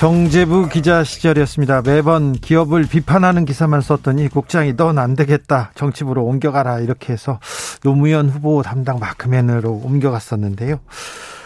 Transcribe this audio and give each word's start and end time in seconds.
경제부 0.00 0.70
기자 0.70 1.04
시절이었습니다. 1.04 1.82
매번 1.82 2.32
기업을 2.32 2.86
비판하는 2.86 3.44
기사만 3.44 3.82
썼더니 3.82 4.28
국장이 4.28 4.74
넌 4.74 4.96
안 4.96 5.14
되겠다. 5.14 5.72
정치부로 5.74 6.24
옮겨가라. 6.24 6.80
이렇게 6.80 7.12
해서 7.12 7.38
노무현 7.82 8.30
후보 8.30 8.62
담당 8.62 8.98
마크맨으로 8.98 9.70
옮겨갔었는데요. 9.70 10.80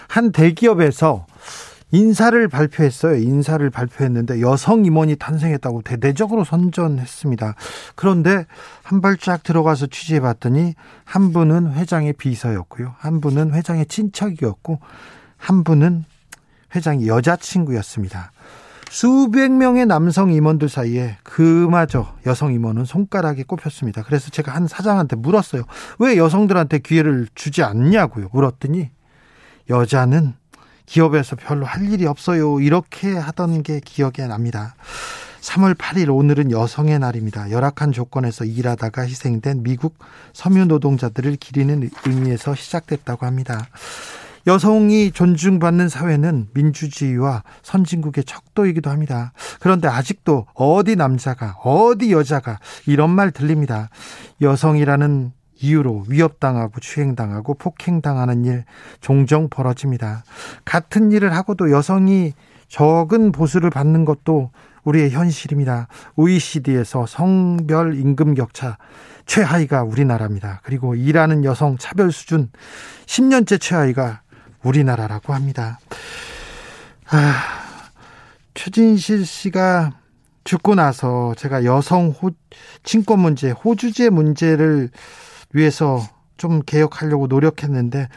한 0.07 0.31
대기업에서 0.31 1.27
인사를 1.91 2.47
발표했어요. 2.47 3.17
인사를 3.17 3.69
발표했는데 3.71 4.41
여성 4.41 4.85
임원이 4.85 5.17
탄생했다고 5.17 5.83
대대적으로 5.83 6.45
선전했습니다. 6.45 7.57
그런데 7.97 8.47
한 8.85 9.01
발짝 9.01 9.43
들어가서 9.43 9.89
취재해 9.89 10.21
봤더니 10.21 10.75
한 11.03 11.33
분은 11.33 11.73
회장의 11.73 12.13
비서였고요. 12.13 12.95
한 12.99 13.21
분은 13.21 13.53
회장의 13.53 13.87
친척이었고 13.87 14.79
한 15.39 15.65
분은 15.65 16.05
회장의 16.75 17.07
여자친구였습니다. 17.07 18.33
수백 18.91 19.51
명의 19.51 19.87
남성 19.87 20.33
임원들 20.33 20.69
사이에 20.69 21.17
그마저 21.25 22.15
여성 22.27 22.53
임원은 22.53 22.85
손가락에 22.85 23.43
꼽혔습니다. 23.43 24.03
그래서 24.03 24.31
제가 24.31 24.55
한 24.55 24.69
사장한테 24.69 25.17
물었어요. 25.17 25.65
왜 25.99 26.17
여성들한테 26.17 26.79
기회를 26.79 27.27
주지 27.35 27.63
않냐고요. 27.63 28.29
물었더니 28.33 28.91
여자는 29.69 30.35
기업에서 30.87 31.35
별로 31.37 31.67
할 31.67 31.91
일이 31.91 32.07
없어요. 32.07 32.61
이렇게 32.61 33.17
하던 33.17 33.63
게 33.63 33.81
기억에 33.81 34.29
납니다. 34.29 34.77
3월 35.41 35.75
8일 35.75 36.15
오늘은 36.15 36.51
여성의 36.51 36.99
날입니다. 36.99 37.51
열악한 37.51 37.93
조건에서 37.93 38.45
일하다가 38.45 39.03
희생된 39.03 39.63
미국 39.63 39.99
섬유 40.33 40.67
노동자들을 40.67 41.37
기리는 41.37 41.91
의미에서 42.07 42.55
시작됐다고 42.55 43.27
합니다. 43.27 43.67
여성이 44.47 45.11
존중받는 45.11 45.89
사회는 45.89 46.49
민주주의와 46.53 47.43
선진국의 47.63 48.25
척도이기도 48.25 48.91
합니다. 48.91 49.33
그런데 49.61 49.89
아직도 49.89 50.47
어디 50.55 50.97
남자가 50.97 51.57
어디 51.65 52.13
여자가 52.13 52.59
이런 52.87 53.11
말 53.11 53.31
들립니다. 53.31 53.89
여성이라는 54.41 55.33
이유로 55.57 56.05
위협당하고 56.09 56.81
추행당하고 56.81 57.55
폭행당하는 57.55 58.45
일 58.45 58.65
종종 59.01 59.49
벌어집니다. 59.49 60.25
같은 60.65 61.13
일을 61.13 61.35
하고도 61.35 61.71
여성이 61.71 62.35
적은 62.69 63.33
보수를 63.33 63.71
받는 63.71 64.05
것도 64.05 64.51
우리의 64.83 65.11
현실입니다. 65.11 65.89
OECD에서 66.17 67.07
성별 67.07 67.99
임금 67.99 68.35
격차 68.35 68.77
최하위가 69.27 69.85
우리나라입니다. 69.85 70.61
그리고 70.63 70.95
일하는 70.95 71.45
여성 71.45 71.79
차별 71.79 72.13
수준 72.13 72.51
10년째 73.07 73.61
최하위가 73.61 74.21
우리나라라고 74.65 75.35
합니다. 75.35 75.79
아, 77.11 77.35
최진실 78.55 79.27
씨가 79.27 79.93
죽고 80.45 80.75
나서 80.75 81.35
제가 81.37 81.65
여성 81.65 82.09
호, 82.11 82.31
친권 82.83 83.21
문제, 83.21 83.51
호주제 83.51 84.11
문제를 84.11 84.91
위해서 85.53 86.03
좀 86.37 86.61
개혁하려고 86.63 87.27
노력했는데 87.27 88.09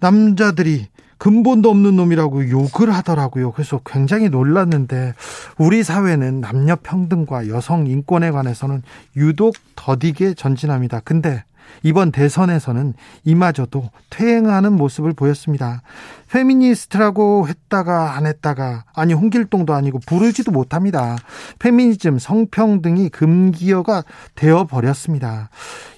남자들이 0.00 0.88
근본도 1.18 1.68
없는 1.68 1.96
놈이라고 1.96 2.48
욕을 2.48 2.94
하더라고요. 2.94 3.52
그래서 3.52 3.78
굉장히 3.84 4.30
놀랐는데 4.30 5.12
우리 5.58 5.82
사회는 5.82 6.40
남녀 6.40 6.76
평등과 6.76 7.48
여성 7.48 7.86
인권에 7.86 8.30
관해서는 8.30 8.82
유독 9.16 9.54
더디게 9.76 10.32
전진합니다. 10.32 11.00
근데 11.00 11.44
이번 11.82 12.12
대선에서는 12.12 12.94
이마저도 13.24 13.90
퇴행하는 14.10 14.72
모습을 14.74 15.12
보였습니다. 15.12 15.82
페미니스트라고 16.30 17.48
했다가 17.48 18.16
안 18.16 18.26
했다가 18.26 18.84
아니 18.94 19.14
홍길동도 19.14 19.74
아니고 19.74 20.00
부르지도 20.06 20.52
못합니다. 20.52 21.16
페미니즘 21.58 22.18
성평등이 22.18 23.08
금기어가 23.08 24.04
되어 24.34 24.64
버렸습니다. 24.64 25.50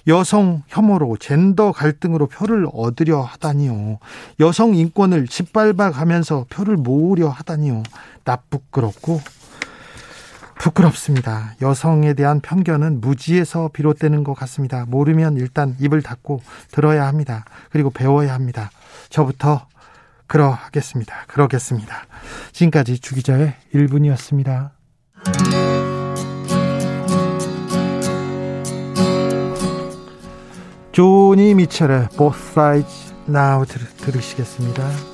여성 0.07 0.63
혐오로 0.67 1.17
젠더 1.17 1.71
갈등으로 1.71 2.27
표를 2.27 2.67
얻으려 2.73 3.21
하다니요. 3.21 3.99
여성 4.39 4.75
인권을 4.75 5.27
짓밟아 5.27 5.91
가면서 5.91 6.45
표를 6.49 6.77
모으려 6.77 7.29
하다니요. 7.29 7.83
나쁘끄럽고 8.25 9.21
부끄럽습니다. 10.63 11.55
여성에 11.61 12.13
대한 12.13 12.39
편견은 12.39 13.01
무지에서 13.01 13.69
비롯되는 13.73 14.23
것 14.23 14.33
같습니다. 14.33 14.85
모르면 14.87 15.35
일단 15.35 15.75
입을 15.77 16.01
닫고 16.01 16.41
들어야 16.71 17.05
합니다. 17.05 17.43
그리고 17.69 17.89
배워야 17.89 18.33
합니다. 18.33 18.71
저부터 19.09 19.67
그러하겠습니다. 20.27 21.25
그러겠습니다. 21.27 22.05
지금까지 22.53 22.99
주기자의 22.99 23.55
1분이었습니다. 23.73 24.69
조니 30.93 31.55
미첼의 31.55 32.07
Both 32.15 32.39
Sides 32.51 33.13
Now 33.27 33.65
들으시겠습니다. 33.65 35.12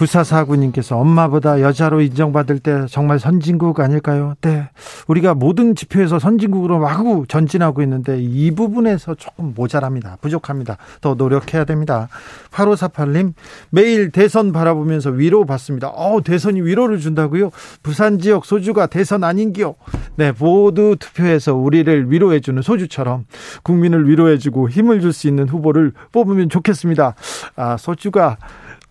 9449님께서 0.00 0.98
엄마보다 0.98 1.60
여자로 1.60 2.00
인정받을 2.00 2.58
때 2.58 2.86
정말 2.88 3.18
선진국 3.18 3.80
아닐까요? 3.80 4.34
네. 4.40 4.68
우리가 5.08 5.34
모든 5.34 5.74
지표에서 5.74 6.18
선진국으로 6.18 6.78
마구 6.78 7.26
전진하고 7.28 7.82
있는데 7.82 8.18
이 8.20 8.50
부분에서 8.50 9.14
조금 9.16 9.52
모자랍니다. 9.54 10.16
부족합니다. 10.20 10.78
더 11.00 11.14
노력해야 11.14 11.64
됩니다. 11.64 12.08
8548님, 12.50 13.34
매일 13.70 14.10
대선 14.10 14.52
바라보면서 14.52 15.10
위로 15.10 15.44
받습니다. 15.44 15.88
어, 15.88 16.22
대선이 16.22 16.62
위로를 16.62 16.98
준다고요? 16.98 17.50
부산 17.82 18.18
지역 18.18 18.46
소주가 18.46 18.86
대선 18.86 19.22
아닌기요? 19.24 19.74
네, 20.16 20.32
모두 20.38 20.96
투표해서 20.98 21.54
우리를 21.54 22.10
위로해주는 22.10 22.62
소주처럼 22.62 23.26
국민을 23.62 24.08
위로해주고 24.08 24.70
힘을 24.70 25.00
줄 25.00 25.10
수 25.10 25.26
있는 25.26 25.48
후보를 25.48 25.92
뽑으면 26.12 26.48
좋겠습니다. 26.48 27.16
아, 27.56 27.76
소주가 27.76 28.36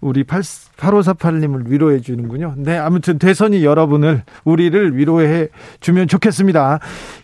우리 0.01 0.23
8548님을 0.23 1.67
위로해 1.67 1.99
주는군요. 1.99 2.53
네, 2.57 2.77
아무튼 2.77 3.19
대선이 3.19 3.63
여러분을, 3.63 4.23
우리를 4.45 4.97
위로해 4.97 5.49
주면 5.79 6.07
좋겠습니다. 6.07 6.79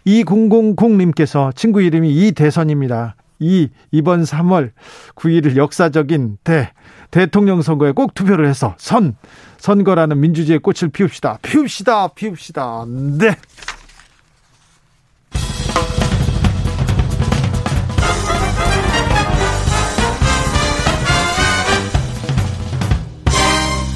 2000님께서 0.05 1.55
친구 1.55 1.81
이름이 1.81 2.11
이 2.11 2.31
대선입니다. 2.33 3.15
이, 3.39 3.69
이번 3.91 4.23
3월 4.23 4.71
9일을 5.15 5.55
역사적인 5.57 6.37
대, 6.43 6.71
대통령 7.11 7.61
선거에 7.61 7.91
꼭 7.91 8.13
투표를 8.13 8.47
해서 8.47 8.75
선, 8.77 9.15
선거라는 9.57 10.19
민주주의의 10.19 10.59
꽃을 10.59 10.91
피웁시다. 10.91 11.39
피웁시다. 11.41 12.09
피웁시다. 12.09 12.85
네. 13.17 13.35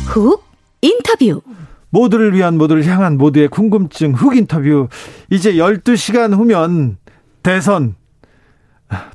훅 0.09 0.43
인터뷰. 0.81 1.41
모두를 1.91 2.33
위한 2.33 2.57
모두를 2.57 2.83
향한 2.85 3.17
모두의 3.17 3.47
궁금증 3.47 4.13
훅 4.13 4.35
인터뷰. 4.37 4.87
이제 5.29 5.53
12시간 5.53 6.33
후면 6.33 6.97
대선 7.43 7.95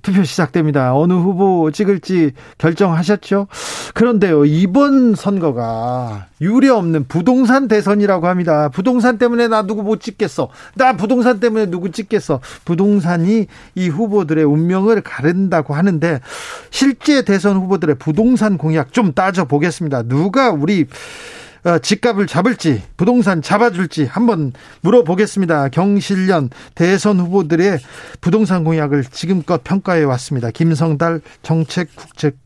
투표 0.03 0.23
시작됩니다. 0.23 0.95
어느 0.95 1.13
후보 1.13 1.71
찍을지 1.71 2.33
결정하셨죠? 2.59 3.49
그런데요, 3.95 4.45
이번 4.45 5.15
선거가 5.15 6.27
유례 6.41 6.69
없는 6.69 7.07
부동산 7.09 7.69
대선이라고 7.69 8.27
합니다. 8.27 8.69
부동산 8.69 9.19
때문에 9.19 9.49
나 9.49 9.63
누구 9.63 9.83
못 9.83 10.01
찍겠어. 10.01 10.49
나 10.75 10.97
부동산 10.97 11.41
때문에 11.41 11.67
누구 11.67 11.91
찍겠어. 11.91 12.41
부동산이 12.65 13.47
이 13.75 13.89
후보들의 13.89 14.45
운명을 14.45 15.01
가른다고 15.01 15.75
하는데 15.75 16.21
실제 16.71 17.23
대선 17.23 17.57
후보들의 17.57 17.97
부동산 17.97 18.59
공약 18.59 18.93
좀 18.93 19.13
따져보겠습니다. 19.13 20.03
누가 20.05 20.51
우리 20.51 20.83
어, 20.83 20.87
집값을 21.83 22.27
잡을지 22.27 22.83
부동산 22.97 23.41
잡아줄지 23.41 24.05
한번 24.05 24.53
물어보겠습니다. 24.83 25.69
경실련 25.71 26.51
대선 26.75 27.19
후보들의 27.21 27.79
부동산 28.21 28.65
공약을 28.65 29.05
지금껏 29.05 29.65
평가해 29.65 30.05
왔습니다. 30.05 30.51
김성달 30.51 31.23
정책국책 31.43 32.44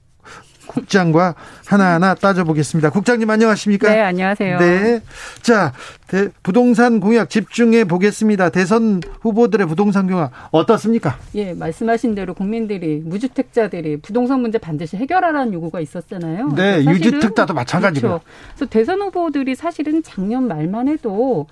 국장과 0.69 1.35
하나하나 1.67 2.15
따져보겠습니다. 2.15 2.91
국장님 2.91 3.29
안녕하십니까? 3.29 3.91
네, 3.91 4.01
안녕하세요. 4.01 4.59
네. 4.59 5.01
자, 5.43 5.73
대, 6.07 6.29
부동산 6.43 7.01
공약 7.01 7.29
집중해 7.29 7.85
보겠습니다. 7.85 8.51
대선 8.51 9.01
후보들의 9.23 9.67
부동산 9.67 10.07
공약 10.07 10.31
어떻습니까? 10.53 11.19
예, 11.35 11.53
말씀하신 11.55 12.15
대로 12.15 12.35
국민들이 12.35 13.03
무주택자들이 13.05 13.99
부동산 13.99 14.41
문제 14.41 14.59
반드시 14.59 14.97
해결하라는 14.97 15.53
요구가 15.55 15.81
있었잖아요. 15.81 16.53
네, 16.55 16.85
유주택자도 16.85 17.55
마찬가지고. 17.55 18.07
그렇죠. 18.07 18.25
그래서 18.55 18.71
대선 18.71 19.03
후보들이 19.03 19.55
사실은 19.55 20.03
작년 20.03 20.47
말만 20.47 20.89
해도 20.89 21.47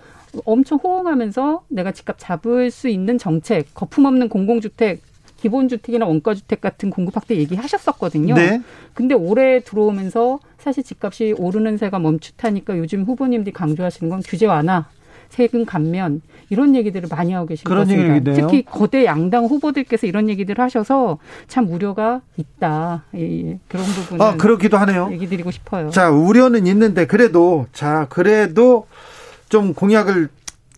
엄청 0.45 0.79
호응하면서 0.83 1.63
내가 1.69 1.93
집값 1.93 2.17
잡을 2.19 2.71
수 2.71 2.89
있는 2.89 3.19
정책, 3.19 3.73
거품 3.75 4.05
없는 4.05 4.29
공공주택 4.29 5.03
기본주택이나 5.47 6.07
원가주택 6.07 6.61
같은 6.61 6.91
공급 6.91 7.17
확대 7.17 7.37
얘기하셨었거든요. 7.37 8.35
네. 8.35 8.61
근데 8.95 9.15
올해 9.15 9.61
들어오면서 9.61 10.41
사실 10.59 10.83
집값이 10.83 11.35
오르는 11.39 11.77
새가 11.77 11.99
멈칫하니까 11.99 12.77
요즘 12.79 13.05
후보님들이 13.05 13.53
강조하시는 13.53 14.11
건 14.11 14.23
규제 14.27 14.47
완화, 14.47 14.87
세금 15.29 15.65
감면 15.65 16.23
이런 16.51 16.75
얘기들을 16.75 17.09
많이 17.11 17.33
하고 17.33 17.47
계신 17.47 17.65
것 17.65 17.75
같습니다. 17.75 18.33
특히 18.35 18.65
거대 18.65 19.05
양당 19.05 19.45
후보들께서 19.47 20.07
이런 20.07 20.29
얘기들을 20.29 20.63
하셔서 20.63 21.19
참 21.49 21.71
우려가 21.71 22.23
있다. 22.37 23.05
예, 23.15 23.21
예. 23.21 23.59
그런 23.69 23.85
부분 23.87 24.21
아, 24.21 24.37
그렇기도 24.37 24.77
하네요. 24.79 25.09
얘기 25.13 25.29
드리고 25.29 25.51
싶어요. 25.51 25.91
자, 25.91 26.11
우려는 26.11 26.67
있는데 26.67 27.07
그래도 27.07 27.67
자, 27.73 28.07
그래도 28.09 28.87
좀 29.49 29.75
공약을 29.75 30.29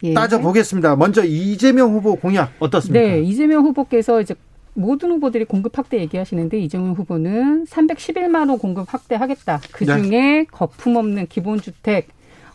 예. 0.04 0.14
따져 0.14 0.38
보겠습니다. 0.40 0.96
먼저 0.96 1.24
이재명 1.24 1.92
후보 1.92 2.16
공약 2.16 2.52
어떻습니까? 2.58 3.06
네, 3.06 3.20
이재명 3.20 3.64
후보께서 3.64 4.20
이제 4.20 4.34
모든 4.78 5.10
후보들이 5.10 5.44
공급 5.44 5.76
확대 5.76 5.98
얘기하시는데 5.98 6.58
이재명 6.60 6.92
후보는 6.92 7.64
311만 7.64 8.48
호 8.48 8.58
공급 8.58 8.92
확대하겠다. 8.92 9.60
그 9.72 9.84
중에 9.84 10.08
네. 10.08 10.44
거품 10.44 10.96
없는 10.96 11.26
기본주택 11.26 12.08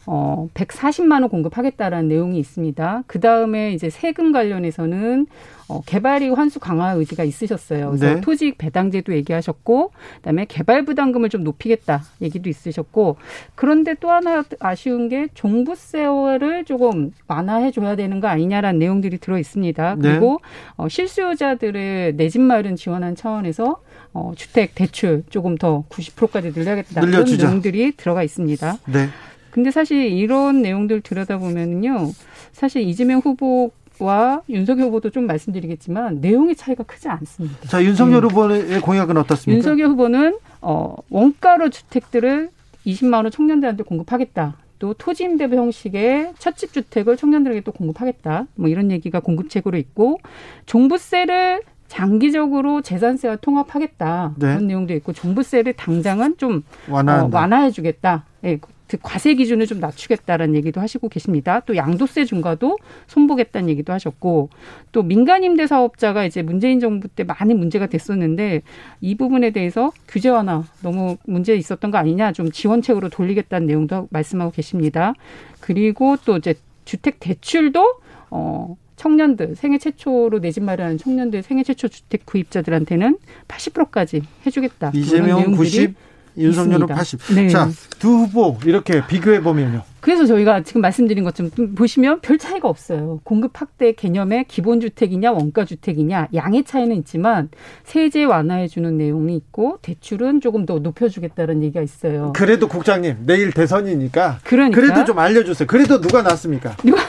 어, 0.06 0.50
140만 0.54 1.22
원 1.22 1.30
공급하겠다라는 1.30 2.10
내용이 2.10 2.38
있습니다. 2.40 3.04
그 3.08 3.20
다음에 3.20 3.72
이제 3.74 3.90
세금 3.90 4.32
관련해서는 4.32 5.28
어, 5.70 5.82
개발이익 5.86 6.38
환수 6.38 6.60
강화 6.60 6.92
의지가 6.92 7.24
있으셨어요. 7.24 7.88
그래서 7.92 8.16
네. 8.16 8.22
토지 8.22 8.54
배당제도 8.58 9.14
얘기하셨고, 9.16 9.92
그다음에 10.18 10.46
개발 10.46 10.84
부담금을 10.84 11.30
좀 11.30 11.46
높이겠다 11.46 12.04
얘기도 12.22 12.50
있으셨고, 12.50 13.16
그런데 13.56 13.96
또 14.02 14.12
하나 14.12 14.44
아쉬운 14.60 15.08
게 15.08 15.30
종부세를 15.34 16.66
조금 16.66 17.12
완화해 17.28 17.72
줘야 17.72 17.96
되는 17.96 18.20
거 18.20 18.28
아니냐라는 18.28 18.78
내용들이 18.78 19.20
들어 19.20 19.40
있습니다. 19.40 19.96
네. 19.96 20.02
그리고 20.10 20.42
네. 20.44 20.50
어, 20.76 20.90
실수요자들의 20.90 22.18
내 22.18 22.28
집 22.30 22.42
마련 22.42 22.76
지원하는 22.76 23.16
차원에서 23.16 23.78
어, 24.12 24.34
주택 24.36 24.76
대출 24.76 25.24
조금 25.30 25.56
더 25.58 25.86
90%까지 25.90 26.52
늘려야겠다. 26.54 27.02
이런 27.02 27.24
내용들이 27.38 27.94
들어가 27.96 28.22
있습니다. 28.24 28.78
네. 28.88 29.08
근데 29.54 29.70
사실 29.70 30.12
이런 30.12 30.64
내용들 30.64 31.02
들여다보면요. 31.02 32.10
사실 32.54 32.82
이재명 32.82 33.20
후보 33.20 33.70
와 34.00 34.42
윤석열 34.50 34.88
후보도 34.88 35.12
좀 35.12 35.28
말씀드리겠지만 35.28 36.22
내용의 36.22 36.56
차이가 36.56 36.84
크지 36.84 37.08
않습니다. 37.08 37.68
자 37.68 37.84
윤석열 37.84 38.22
네. 38.22 38.28
후보의 38.28 38.82
공약은 38.82 39.16
어떻습니까? 39.16 39.56
윤석열 39.56 39.90
후보는 39.90 40.40
어, 40.62 40.96
원가로 41.12 41.70
주택들을 41.70 42.50
20만 42.88 43.14
원 43.22 43.30
청년들한테 43.30 43.84
공급하겠다. 43.84 44.56
또 44.80 44.96
토지 44.96 45.26
임대부 45.26 45.56
형식의 45.56 46.34
첫집 46.40 46.74
주택을 46.74 47.16
청년들에게 47.16 47.62
또 47.62 47.72
공급하겠다. 47.72 48.48
뭐 48.56 48.70
이런 48.70 48.90
얘기가 48.90 49.20
공급책으로 49.20 49.78
있고 49.78 50.18
종부세를 50.66 51.62
장기적으로 51.88 52.82
재산세와 52.82 53.36
통합하겠다. 53.36 54.34
네. 54.38 54.48
그런 54.48 54.66
내용도 54.66 54.96
있고 54.96 55.14
종부세를 55.14 55.74
당장은 55.74 56.38
좀 56.38 56.64
어, 56.90 57.04
완화해주겠다. 57.32 58.26
예, 58.46 58.60
그 58.94 59.00
과세 59.02 59.34
기준을 59.34 59.66
좀 59.66 59.80
낮추겠다라는 59.80 60.56
얘기도 60.56 60.80
하시고 60.80 61.10
계십니다. 61.10 61.62
또 61.62 61.76
양도세 61.76 62.26
중과도 62.26 62.78
손보겠다는 63.08 63.70
얘기도 63.70 63.92
하셨고 63.92 64.50
또 64.92 65.02
민간 65.02 65.44
임대 65.44 65.66
사업자가 65.66 66.26
이제 66.26 66.44
문재인 66.44 66.80
정부 66.80 67.08
때 67.08 67.24
많이 67.24 67.56
문제가 67.56 67.88
됐었는데 67.88 68.62
이 69.02 69.16
부분에 69.16 69.50
대해서 69.50 69.92
규제 70.08 70.30
완화 70.30 70.64
너무 70.84 71.18
문제 71.26 71.56
있었던 71.56 71.90
거 71.90 71.98
아니냐 71.98 72.34
좀 72.34 72.52
지원책으로 72.52 73.10
돌리겠다는 73.10 73.66
내용도 73.66 74.08
말씀하고 74.12 74.52
계십니다. 74.52 75.14
그리고 75.60 76.16
또 76.24 76.38
이제 76.38 76.54
주택 76.86 77.20
대출도 77.20 77.96
어 78.30 78.76
청년들 78.96 79.56
생애 79.56 79.80
최초로 79.80 80.40
내 80.40 80.52
집 80.52 80.64
마련하는 80.64 81.00
청년들 81.00 81.42
생애 81.42 81.64
최초 81.64 81.88
주택 81.88 82.28
구입자들한테는 82.28 83.18
80%까지 83.48 84.22
해주겠다. 84.46 84.92
이재명 84.94 85.56
90 85.56 85.96
윤석열은 86.38 86.88
80. 86.88 87.20
네. 87.36 87.50
자, 87.50 87.70
두 88.00 88.10
후보 88.10 88.58
이렇게 88.66 89.06
비교해 89.08 89.42
보면요. 89.42 89.84
그래서 90.04 90.26
저희가 90.26 90.64
지금 90.64 90.82
말씀드린 90.82 91.24
것처럼 91.24 91.50
보시면 91.76 92.20
별 92.20 92.38
차이가 92.38 92.68
없어요. 92.68 93.22
공급 93.24 93.62
확대 93.62 93.94
개념의 93.94 94.44
기본 94.50 94.82
주택이냐 94.82 95.32
원가 95.32 95.64
주택이냐 95.64 96.28
양의 96.34 96.66
차이는 96.66 96.94
있지만 96.98 97.48
세제 97.86 98.26
완화해 98.26 98.68
주는 98.68 98.98
내용이 98.98 99.34
있고 99.38 99.78
대출은 99.82 100.42
조금 100.42 100.66
더 100.66 100.80
높여 100.80 101.08
주겠다는 101.08 101.64
얘기가 101.64 101.82
있어요. 101.82 102.34
그래도 102.36 102.68
국장님 102.68 103.20
내일 103.26 103.54
대선이니까 103.54 104.40
그러니까? 104.44 104.82
그래도 104.82 105.06
좀 105.06 105.20
알려 105.20 105.42
주세요. 105.46 105.66
그래도 105.66 106.02
누가 106.02 106.22
낫습니까? 106.22 106.76
누가 106.84 107.02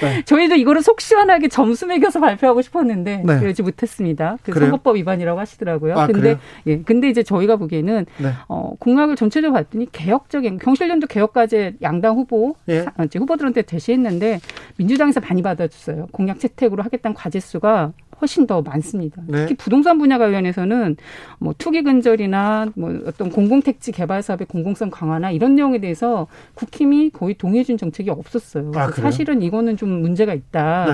네. 0.00 0.22
저희도 0.24 0.56
이거를 0.56 0.82
속 0.82 1.00
시원하게 1.00 1.46
점수 1.46 1.86
매겨서 1.86 2.18
발표하고 2.18 2.62
싶었는데 2.62 3.22
네. 3.24 3.38
그러지 3.38 3.62
못했습니다. 3.62 4.38
그 4.42 4.52
선거법 4.58 4.96
위반이라고 4.96 5.38
하시더라고요. 5.38 5.96
아, 5.96 6.06
근데 6.08 6.20
그래요? 6.20 6.38
예. 6.66 6.82
근데 6.82 7.08
이제 7.08 7.22
저희가 7.22 7.54
보기에는 7.56 8.06
네. 8.18 8.32
어, 8.48 8.72
공약을 8.80 9.14
전체적으로 9.14 9.56
봤더니 9.56 9.86
개혁적인 9.92 10.58
경실련도 10.58 11.06
개혁까지 11.06 11.74
양당 11.80 12.07
민주당 12.08 12.16
후보 12.16 12.54
예. 12.68 12.86
후보들한테 13.14 13.62
제시했는데 13.62 14.40
민주당에서 14.76 15.20
많이 15.20 15.42
받아줬어요. 15.42 16.08
공약 16.12 16.40
채택으로 16.40 16.82
하겠다는 16.82 17.14
과제 17.14 17.40
수가 17.40 17.92
훨씬 18.20 18.46
더 18.46 18.62
많습니다. 18.62 19.22
네. 19.26 19.40
특히 19.40 19.54
부동산 19.54 19.98
분야 19.98 20.18
관련해서는 20.18 20.96
뭐 21.38 21.54
투기 21.56 21.82
근절이나 21.82 22.68
뭐 22.74 22.98
어떤 23.06 23.30
공공택지 23.30 23.92
개발 23.92 24.22
사업의 24.22 24.46
공공성 24.48 24.90
강화나 24.90 25.30
이런 25.30 25.54
내용에 25.54 25.78
대해서 25.78 26.26
국힘이 26.54 27.10
거의 27.10 27.34
동의해준 27.34 27.76
정책이 27.76 28.10
없었어요. 28.10 28.72
아, 28.74 28.90
사실은 28.90 29.42
이거는 29.42 29.76
좀 29.76 29.90
문제가 30.00 30.34
있다. 30.34 30.86
네. 30.86 30.92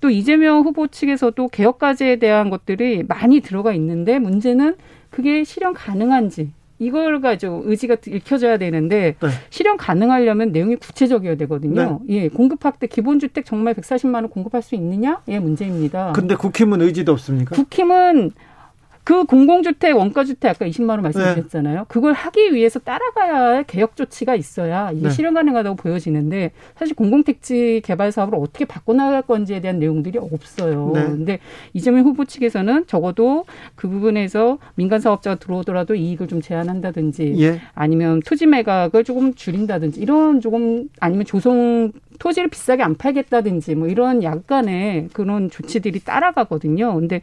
또 0.00 0.08
이재명 0.08 0.62
후보 0.62 0.86
측에서도 0.86 1.48
개혁과제에 1.48 2.16
대한 2.16 2.48
것들이 2.48 3.02
많이 3.06 3.40
들어가 3.40 3.72
있는데 3.74 4.18
문제는 4.18 4.76
그게 5.10 5.44
실현 5.44 5.74
가능한지 5.74 6.52
이걸 6.82 7.20
가지고 7.20 7.62
의지가 7.64 7.98
읽혀져야 8.06 8.58
되는데 8.58 9.14
네. 9.20 9.28
실현 9.50 9.76
가능하려면 9.76 10.50
내용이 10.50 10.76
구체적이어야 10.76 11.36
되거든요. 11.36 12.00
네. 12.06 12.16
예, 12.16 12.28
공급 12.28 12.64
확대 12.64 12.88
기본 12.88 13.20
주택 13.20 13.46
정말 13.46 13.74
140만 13.74 14.14
원 14.14 14.28
공급할 14.28 14.62
수 14.62 14.74
있느냐? 14.74 15.20
예, 15.28 15.38
문제입니다. 15.38 16.12
근데 16.12 16.34
국힘은 16.34 16.82
의지도 16.82 17.12
없습니까? 17.12 17.54
국힘은 17.54 18.32
그 19.04 19.24
공공주택, 19.24 19.96
원가주택 19.96 20.50
아까 20.50 20.66
20만 20.66 20.90
원 20.90 21.02
말씀드렸잖아요. 21.02 21.78
네. 21.80 21.84
그걸 21.88 22.12
하기 22.12 22.54
위해서 22.54 22.78
따라가야 22.78 23.34
할 23.34 23.64
개혁 23.64 23.96
조치가 23.96 24.36
있어야 24.36 24.92
이게 24.92 25.08
네. 25.08 25.10
실현 25.10 25.34
가능하다고 25.34 25.76
보여지는데 25.76 26.52
사실 26.76 26.94
공공택지 26.94 27.82
개발 27.84 28.12
사업을 28.12 28.38
어떻게 28.38 28.64
바꿔나갈 28.64 29.22
건지에 29.22 29.60
대한 29.60 29.80
내용들이 29.80 30.18
없어요. 30.18 30.92
네. 30.94 31.02
근데 31.02 31.38
이재명 31.72 32.04
후보 32.04 32.24
측에서는 32.24 32.86
적어도 32.86 33.44
그 33.74 33.88
부분에서 33.88 34.58
민간 34.76 35.00
사업자가 35.00 35.36
들어오더라도 35.36 35.96
이익을 35.96 36.28
좀 36.28 36.40
제한한다든지 36.40 37.34
예. 37.40 37.60
아니면 37.74 38.20
토지 38.24 38.46
매각을 38.46 39.02
조금 39.02 39.34
줄인다든지 39.34 40.00
이런 40.00 40.40
조금 40.40 40.88
아니면 41.00 41.24
조성 41.24 41.90
토지를 42.20 42.48
비싸게 42.50 42.84
안 42.84 42.94
팔겠다든지 42.94 43.74
뭐 43.74 43.88
이런 43.88 44.22
약간의 44.22 45.08
그런 45.12 45.50
조치들이 45.50 46.00
따라가거든요. 46.00 46.94
근데 46.94 47.20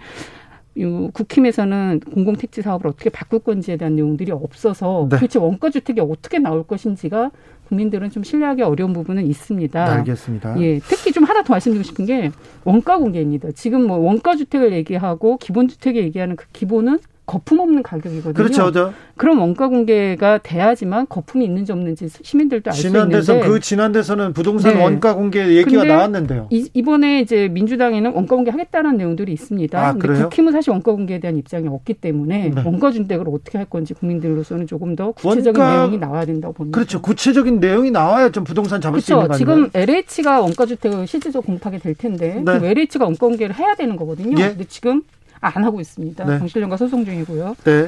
국힘에서는 1.13 2.01
공공택지 2.13 2.61
사업을 2.61 2.87
어떻게 2.87 3.09
바꿀 3.09 3.39
건지에 3.39 3.77
대한 3.77 3.95
내용들이 3.95 4.31
없어서 4.31 5.07
네. 5.09 5.17
도대체 5.17 5.39
원가 5.39 5.69
주택이 5.69 5.99
어떻게 6.01 6.39
나올 6.39 6.63
것인지가 6.63 7.31
국민들은 7.67 8.09
좀 8.09 8.23
신뢰하기 8.23 8.63
어려운 8.63 8.93
부분은 8.93 9.25
있습니다. 9.25 9.93
알겠습니다. 9.93 10.59
예, 10.61 10.79
특히 10.79 11.11
좀 11.11 11.23
하나 11.23 11.43
더 11.43 11.53
말씀드리고 11.53 11.83
싶은 11.83 12.05
게 12.05 12.31
원가 12.65 12.97
공개입니다. 12.97 13.51
지금 13.51 13.85
뭐 13.85 13.97
원가 13.97 14.35
주택을 14.35 14.73
얘기하고 14.73 15.37
기본 15.37 15.67
주택을 15.67 16.01
얘기하는 16.03 16.35
그 16.35 16.45
기본은 16.51 16.99
거품 17.29 17.59
없는 17.59 17.83
가격이거든요. 17.83 18.33
그렇죠. 18.33 18.71
저. 18.71 18.91
그럼 19.15 19.39
원가 19.39 19.67
공개가 19.67 20.39
돼야지만 20.39 21.05
거품이 21.07 21.45
있는지 21.45 21.71
없는지 21.71 22.07
시민들도 22.23 22.71
알 22.71 22.75
수 22.75 22.87
있는데. 22.87 23.21
지난 23.21 23.39
대선 23.39 23.39
그 23.41 23.59
지난 23.59 23.91
대선은 23.91 24.33
부동산 24.33 24.73
네. 24.73 24.83
원가 24.83 25.13
공개 25.13 25.55
얘기가 25.55 25.83
나왔는데요. 25.83 26.47
이, 26.49 26.81
번에 26.81 27.19
이제 27.19 27.47
민주당에는 27.49 28.13
원가 28.13 28.35
공개 28.35 28.49
하겠다는 28.49 28.97
내용들이 28.97 29.31
있습니다. 29.31 29.79
아, 29.79 29.93
그런데 29.93 30.23
국힘은 30.23 30.51
사실 30.53 30.71
원가 30.71 30.91
공개에 30.91 31.19
대한 31.19 31.37
입장이 31.37 31.67
없기 31.67 31.95
때문에 31.95 32.49
네. 32.49 32.63
원가 32.65 32.91
준택을 32.91 33.25
어떻게 33.29 33.59
할 33.59 33.69
건지 33.69 33.93
국민들로서는 33.93 34.65
조금 34.65 34.95
더 34.95 35.11
구체적인 35.11 35.61
원가, 35.61 35.75
내용이 35.75 35.97
나와야 35.99 36.25
된다고 36.25 36.55
봅니다. 36.55 36.75
그렇죠. 36.75 36.99
구체적인 36.99 37.59
내용이 37.59 37.91
나와야 37.91 38.29
좀 38.29 38.43
부동산 38.43 38.81
잡을 38.81 39.01
그렇죠. 39.01 39.05
수 39.05 39.13
있는 39.13 39.27
거아요 39.27 39.37
지금 39.37 39.69
LH가 39.75 40.41
원가 40.41 40.65
주택을 40.65 41.05
실질적으로 41.05 41.45
공급하게 41.45 41.77
될 41.77 41.93
텐데 41.93 42.41
네. 42.43 42.53
LH가 42.53 43.05
원가 43.05 43.27
공개를 43.27 43.55
해야 43.55 43.75
되는 43.75 43.95
거거든요. 43.95 44.35
예. 44.39 44.49
근데 44.49 44.63
지금 44.63 45.03
안 45.41 45.63
하고 45.63 45.79
있습니다. 45.79 46.25
네. 46.25 46.39
정실련과 46.39 46.77
소송 46.77 47.05
중이고요. 47.05 47.55
네. 47.63 47.87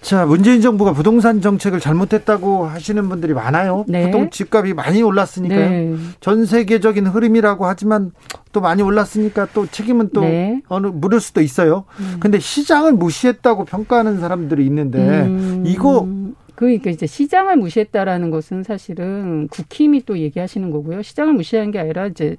자, 0.00 0.24
문재인 0.24 0.60
정부가 0.60 0.92
부동산 0.92 1.40
정책을 1.40 1.80
잘못했다고 1.80 2.66
하시는 2.66 3.08
분들이 3.08 3.34
많아요. 3.34 3.84
네. 3.88 4.04
보통 4.04 4.30
집값이 4.30 4.72
많이 4.72 5.02
올랐으니까요. 5.02 5.68
네. 5.68 5.96
전 6.20 6.46
세계적인 6.46 7.08
흐름이라고 7.08 7.66
하지만 7.66 8.12
또 8.52 8.60
많이 8.60 8.82
올랐으니까 8.82 9.48
또 9.52 9.66
책임은 9.66 10.10
또 10.12 10.20
네. 10.20 10.62
어느 10.68 10.86
물을 10.86 11.20
수도 11.20 11.40
있어요. 11.40 11.86
음. 11.98 12.18
근데 12.20 12.38
시장을 12.38 12.92
무시했다고 12.92 13.64
평가하는 13.64 14.20
사람들이 14.20 14.64
있는데 14.66 15.22
음. 15.22 15.64
이거 15.66 16.06
그러니까 16.54 16.90
이제 16.90 17.06
시장을 17.06 17.56
무시했다라는 17.56 18.30
것은 18.30 18.62
사실은 18.62 19.48
국힘이 19.48 20.04
또 20.06 20.18
얘기하시는 20.18 20.70
거고요. 20.70 21.02
시장을 21.02 21.34
무시한 21.34 21.70
게 21.70 21.78
아니라 21.78 22.06
이제 22.06 22.36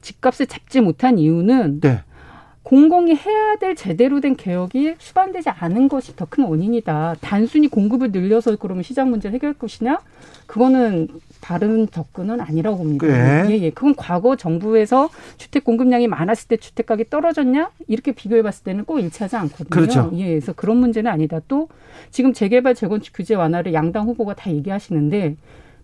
집값을 0.00 0.46
잡지 0.46 0.80
못한 0.80 1.18
이유는 1.18 1.80
네. 1.80 2.02
공공이 2.74 3.16
해야 3.16 3.56
될 3.56 3.74
제대로 3.74 4.20
된 4.20 4.36
개혁이 4.36 4.94
수반되지 4.98 5.50
않은 5.50 5.88
것이 5.88 6.14
더 6.14 6.24
큰 6.30 6.44
원인이다. 6.44 7.16
단순히 7.20 7.66
공급을 7.66 8.12
늘려서 8.12 8.54
그러면 8.54 8.84
시장 8.84 9.10
문제를 9.10 9.34
해결할 9.34 9.54
것이냐? 9.54 9.98
그거는 10.46 11.08
다른 11.40 11.90
접근은 11.90 12.40
아니라고 12.40 12.76
봅니다. 12.76 13.08
네. 13.08 13.50
예, 13.50 13.58
예. 13.58 13.70
그건 13.70 13.96
과거 13.96 14.36
정부에서 14.36 15.10
주택 15.36 15.64
공급량이 15.64 16.06
많았을 16.06 16.46
때 16.46 16.56
주택 16.58 16.86
가격이 16.86 17.10
떨어졌냐? 17.10 17.72
이렇게 17.88 18.12
비교해 18.12 18.40
봤을 18.42 18.62
때는 18.62 18.84
꼭 18.84 19.00
일치하지 19.00 19.34
않거든요. 19.34 19.68
그렇죠. 19.70 20.10
예, 20.14 20.28
그래서 20.28 20.52
그런 20.52 20.76
문제는 20.76 21.10
아니다. 21.10 21.40
또 21.48 21.68
지금 22.12 22.32
재개발 22.32 22.76
재건축 22.76 23.16
규제 23.16 23.34
완화를 23.34 23.74
양당 23.74 24.06
후보가 24.06 24.34
다 24.34 24.48
얘기하시는데 24.48 25.34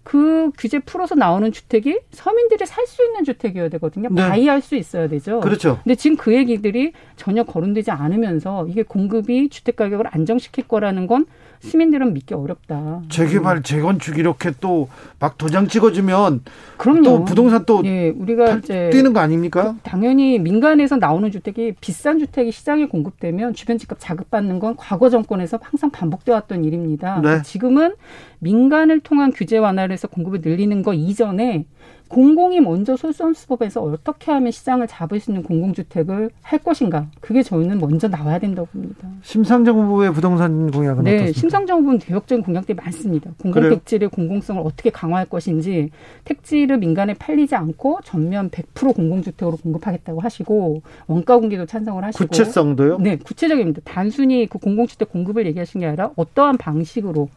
그 0.06 0.52
규제 0.56 0.78
풀어서 0.78 1.16
나오는 1.16 1.50
주택이 1.50 1.98
서민들이 2.12 2.64
살 2.64 2.86
수 2.86 3.04
있는 3.04 3.24
주택이어야 3.24 3.68
되거든요. 3.70 4.08
네. 4.12 4.28
바이할 4.28 4.62
수 4.62 4.76
있어야 4.76 5.08
되죠. 5.08 5.40
그렇죠. 5.40 5.80
근데 5.82 5.96
지금 5.96 6.16
그 6.16 6.32
얘기들이 6.32 6.92
전혀 7.16 7.42
거론되지 7.42 7.90
않으면서 7.90 8.68
이게 8.68 8.84
공급이 8.84 9.48
주택 9.48 9.74
가격을 9.74 10.06
안정시킬 10.12 10.68
거라는 10.68 11.08
건 11.08 11.26
시민들은 11.58 12.12
믿기 12.14 12.34
어렵다. 12.34 13.02
재개발, 13.08 13.62
재건축 13.64 14.18
이렇게 14.18 14.52
또 14.60 14.88
막 15.18 15.38
도장 15.38 15.66
찍어주면 15.66 16.42
그럼요. 16.76 17.02
또 17.02 17.24
부동산 17.24 17.64
또 17.64 17.82
예, 17.86 18.10
우리가 18.10 18.56
이제 18.56 18.90
뛰는 18.92 19.12
거 19.14 19.20
아닙니까? 19.20 19.72
그 19.72 19.78
당연히 19.82 20.38
민간에서 20.38 20.96
나오는 20.96 21.30
주택이 21.30 21.74
비싼 21.80 22.18
주택이 22.18 22.52
시장에 22.52 22.86
공급되면 22.86 23.54
주변 23.54 23.78
집값 23.78 23.98
자극받는 23.98 24.58
건 24.58 24.76
과거 24.76 25.08
정권에서 25.08 25.58
항상 25.62 25.90
반복돼 25.90 26.32
왔던 26.32 26.64
일입니다. 26.64 27.20
네. 27.22 27.42
지금은 27.42 27.94
민간을 28.38 29.00
통한 29.00 29.32
규제 29.32 29.58
완화를 29.58 29.92
해서 29.92 30.08
공급을 30.08 30.40
늘리는 30.42 30.82
거 30.82 30.94
이전에 30.94 31.64
공공이 32.08 32.60
먼저 32.60 32.96
솔선수법에서 32.96 33.82
어떻게 33.82 34.30
하면 34.30 34.52
시장을 34.52 34.86
잡을 34.86 35.18
수 35.18 35.30
있는 35.30 35.42
공공주택을 35.42 36.30
할 36.40 36.58
것인가. 36.60 37.08
그게 37.20 37.42
저희는 37.42 37.80
먼저 37.80 38.06
나와야 38.06 38.38
된다고 38.38 38.68
봅니다. 38.68 39.08
심상정 39.22 39.76
후보의 39.76 40.12
부동산 40.12 40.70
공약은 40.70 41.02
네, 41.02 41.14
어떻습니까? 41.14 41.40
심상정 41.40 41.80
후보는 41.80 41.98
개혁적인 41.98 42.44
공약들이 42.44 42.76
많습니다. 42.76 43.32
공공택지를 43.42 44.08
공공성을 44.08 44.62
어떻게 44.64 44.90
강화할 44.90 45.26
것인지 45.26 45.90
택지를 46.24 46.78
민간에 46.78 47.14
팔리지 47.14 47.56
않고 47.56 47.98
전면 48.04 48.50
100% 48.50 48.94
공공주택으로 48.94 49.56
공급하겠다고 49.56 50.20
하시고 50.20 50.82
원가 51.08 51.36
공개도 51.38 51.66
찬성을 51.66 52.04
하시고 52.04 52.24
구체성도요? 52.24 52.98
네, 52.98 53.16
구체적입니다. 53.16 53.80
단순히 53.84 54.46
그 54.46 54.58
공공주택 54.58 55.10
공급을 55.10 55.44
얘기하신 55.46 55.80
게 55.80 55.86
아니라 55.88 56.10
어떠한 56.14 56.58
방식으로 56.58 57.28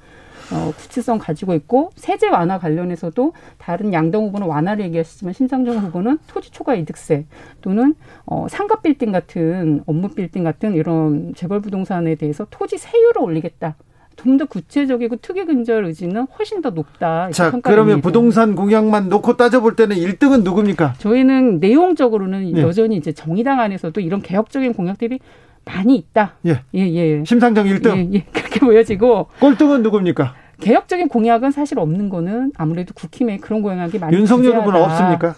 어, 0.51 0.71
구체성 0.75 1.19
가지고 1.19 1.53
있고 1.55 1.91
세제 1.95 2.27
완화 2.29 2.57
관련해서도 2.57 3.33
다른 3.57 3.93
양당 3.93 4.23
후보는 4.23 4.47
완화를 4.47 4.85
얘기하시지만 4.85 5.33
심상정 5.33 5.77
후보는 5.77 6.19
토지 6.27 6.51
초과 6.51 6.75
이득세 6.75 7.25
또는 7.61 7.95
어, 8.25 8.47
상가 8.49 8.81
빌딩 8.81 9.11
같은 9.11 9.83
업무 9.85 10.09
빌딩 10.09 10.43
같은 10.43 10.73
이런 10.73 11.33
재벌 11.35 11.61
부동산에 11.61 12.15
대해서 12.15 12.47
토지 12.49 12.77
세율을 12.77 13.21
올리겠다. 13.21 13.75
좀 14.23 14.37
더 14.37 14.45
구체적이고 14.45 15.17
특이 15.17 15.45
근절 15.45 15.85
의지는 15.85 16.27
훨씬 16.37 16.61
더 16.61 16.69
높다. 16.71 17.29
자, 17.31 17.51
그러면 17.63 18.01
부동산 18.01 18.55
공약만 18.55 19.09
놓고 19.09 19.37
따져볼 19.37 19.75
때는 19.75 19.95
1등은 19.97 20.43
누굽니까? 20.43 20.95
저희는 20.97 21.59
내용적으로는 21.59 22.53
네. 22.53 22.61
여전히 22.61 22.97
이제 22.97 23.11
정의당 23.11 23.59
안에서도 23.59 23.99
이런 24.01 24.21
개혁적인 24.21 24.73
공약들이 24.73 25.19
많이 25.65 25.95
있다. 25.95 26.35
예. 26.45 26.61
예, 26.73 26.79
예. 26.79 27.23
심상정 27.25 27.65
1등. 27.65 27.95
예, 27.97 28.17
예. 28.17 28.25
그렇게 28.49 28.59
보여지고. 28.65 29.27
꼴등은 29.39 29.83
누굽니까? 29.83 30.35
개혁적인 30.59 31.07
공약은 31.07 31.51
사실 31.51 31.79
없는 31.79 32.09
거는 32.09 32.51
아무래도 32.57 32.93
국힘에 32.93 33.37
그런 33.37 33.61
공약이 33.61 33.99
많이 33.99 34.15
윤석열 34.15 34.57
후보는 34.57 34.81
없습니까? 34.81 35.35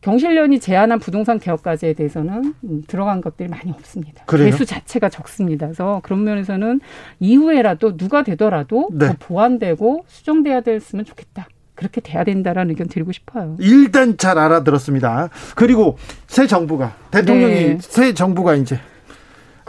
경실련이 0.00 0.60
제안한 0.60 0.98
부동산 0.98 1.38
개혁까지에 1.38 1.92
대해서는 1.92 2.54
음, 2.64 2.82
들어간 2.86 3.20
것들이 3.20 3.50
많이 3.50 3.70
없습니다. 3.70 4.24
그래요? 4.24 4.46
개수 4.46 4.64
자체가 4.64 5.10
적습니다. 5.10 5.66
그래서 5.66 6.00
그런 6.02 6.24
면에서는 6.24 6.80
이후에라도 7.18 7.98
누가 7.98 8.22
되더라도 8.22 8.88
네. 8.92 9.08
더 9.08 9.14
보완되고 9.18 10.04
수정돼야 10.06 10.62
됐으면 10.62 11.04
좋겠다. 11.04 11.48
그렇게 11.74 12.00
돼야 12.00 12.24
된다라는 12.24 12.70
의견 12.70 12.88
드리고 12.88 13.12
싶어요. 13.12 13.56
일단 13.58 14.16
잘 14.16 14.38
알아들었습니다. 14.38 15.28
그리고 15.54 15.98
새 16.26 16.46
정부가 16.46 16.94
대통령이 17.10 17.54
네. 17.54 17.78
새 17.80 18.14
정부가 18.14 18.54
이제 18.54 18.78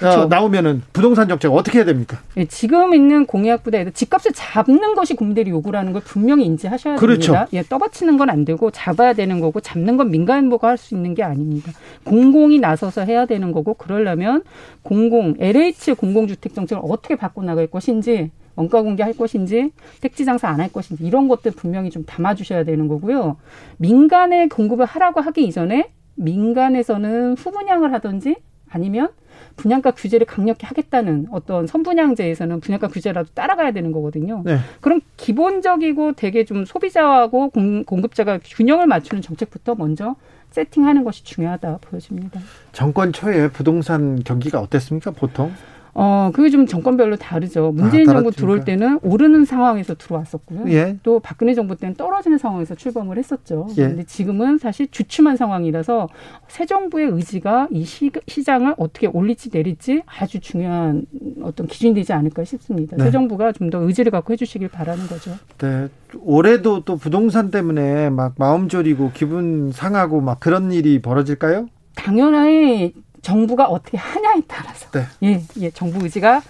그렇죠. 0.01 0.27
나오면은 0.27 0.81
부동산 0.93 1.27
정책 1.27 1.51
어떻게 1.53 1.77
해야 1.79 1.85
됩니까? 1.85 2.17
네, 2.35 2.45
지금 2.45 2.93
있는 2.93 3.25
공약보다 3.25 3.89
집값을 3.91 4.31
잡는 4.33 4.95
것이 4.95 5.13
국민들이 5.15 5.51
요구하는 5.51 5.93
걸 5.93 6.01
분명히 6.03 6.45
인지하셔야 6.45 6.95
그렇죠. 6.97 7.33
됩니다. 7.33 7.47
예, 7.53 7.63
떠받치는 7.63 8.17
건 8.17 8.29
안 8.29 8.45
되고 8.45 8.71
잡아야 8.71 9.13
되는 9.13 9.39
거고 9.39 9.59
잡는 9.61 9.97
건 9.97 10.09
민간부가 10.11 10.67
할 10.69 10.77
수 10.77 10.95
있는 10.95 11.13
게 11.13 11.23
아닙니다. 11.23 11.71
공공이 12.05 12.59
나서서 12.59 13.01
해야 13.05 13.25
되는 13.25 13.51
거고 13.51 13.73
그러려면 13.75 14.43
공공 14.83 15.35
LH 15.39 15.93
공공주택 15.93 16.53
정책을 16.53 16.81
어떻게 16.85 17.15
바꿔 17.15 17.41
나갈 17.43 17.67
것인지 17.67 18.31
원가 18.55 18.81
공개할 18.81 19.13
것인지 19.13 19.71
택지 20.01 20.25
장사 20.25 20.47
안 20.49 20.59
할 20.59 20.71
것인지 20.71 21.03
이런 21.05 21.27
것들 21.27 21.51
분명히 21.51 21.89
좀 21.89 22.03
담아주셔야 22.05 22.63
되는 22.63 22.87
거고요. 22.87 23.37
민간에 23.77 24.47
공급을 24.47 24.85
하라고 24.85 25.21
하기 25.21 25.43
이전에 25.45 25.89
민간에서는 26.15 27.35
후분양을 27.37 27.93
하든지 27.93 28.35
아니면 28.69 29.09
분양가 29.55 29.91
규제를 29.91 30.25
강력히 30.25 30.65
하겠다는 30.65 31.27
어떤 31.31 31.67
선분양제에서는 31.67 32.59
분양가 32.59 32.87
규제라도 32.87 33.29
따라가야 33.33 33.71
되는 33.71 33.91
거거든요. 33.91 34.41
네. 34.45 34.57
그럼 34.79 35.01
기본적이고 35.17 36.13
되게 36.13 36.45
좀 36.45 36.65
소비자하고 36.65 37.49
공, 37.49 37.83
공급자가 37.83 38.39
균형을 38.43 38.87
맞추는 38.87 39.21
정책부터 39.21 39.75
먼저 39.75 40.15
세팅하는 40.51 41.03
것이 41.03 41.23
중요하다 41.23 41.79
보여집니다. 41.81 42.39
정권 42.71 43.13
초에 43.13 43.49
부동산 43.49 44.21
경기가 44.23 44.59
어땠습니까, 44.59 45.11
보통? 45.11 45.51
어, 45.93 46.31
그게 46.33 46.49
좀 46.49 46.65
정권별로 46.67 47.15
다르죠. 47.17 47.71
문재인 47.73 48.09
아, 48.09 48.13
정부 48.13 48.31
들어올 48.31 48.63
때는 48.63 48.99
오르는 49.01 49.45
상황에서 49.45 49.95
들어왔었고요. 49.95 50.63
예. 50.67 50.97
또 51.03 51.19
박근혜 51.19 51.53
정부 51.53 51.75
때는 51.75 51.95
떨어지는 51.95 52.37
상황에서 52.37 52.75
출범을 52.75 53.17
했었죠. 53.17 53.67
예. 53.77 53.87
근데 53.87 54.03
지금은 54.03 54.57
사실 54.57 54.87
주춤한 54.89 55.37
상황이라서 55.37 56.07
새 56.47 56.65
정부의 56.65 57.07
의지가 57.07 57.69
이 57.71 57.83
시, 57.83 58.11
시장을 58.27 58.75
어떻게 58.77 59.07
올릴지 59.07 59.49
내릴지 59.49 60.03
아주 60.05 60.39
중요한 60.39 61.05
어떤 61.41 61.67
기준이 61.67 61.93
되지 61.93 62.13
않을까 62.13 62.43
싶습니다. 62.45 62.95
네. 62.97 63.05
새 63.05 63.11
정부가 63.11 63.51
좀 63.51 63.71
더 63.71 63.79
의지를 63.79 64.11
갖고 64.11 64.33
해주시길 64.33 64.67
바라는 64.67 65.07
거죠. 65.07 65.31
네. 65.59 65.87
올해도 66.19 66.83
또 66.83 66.97
부동산 66.97 67.51
때문에 67.51 68.09
막 68.09 68.33
마음 68.37 68.67
졸이고 68.67 69.11
기분 69.13 69.71
상하고 69.71 70.19
막 70.19 70.41
그런 70.41 70.73
일이 70.73 71.01
벌어질까요? 71.01 71.67
당연히 71.95 72.93
정부가 73.21 73.65
어떻게 73.65 73.97
하냐에 73.97 74.41
따라서 74.47 74.89
네. 74.91 75.07
예, 75.23 75.43
예, 75.57 75.71
정부 75.71 76.03
의지가 76.03 76.41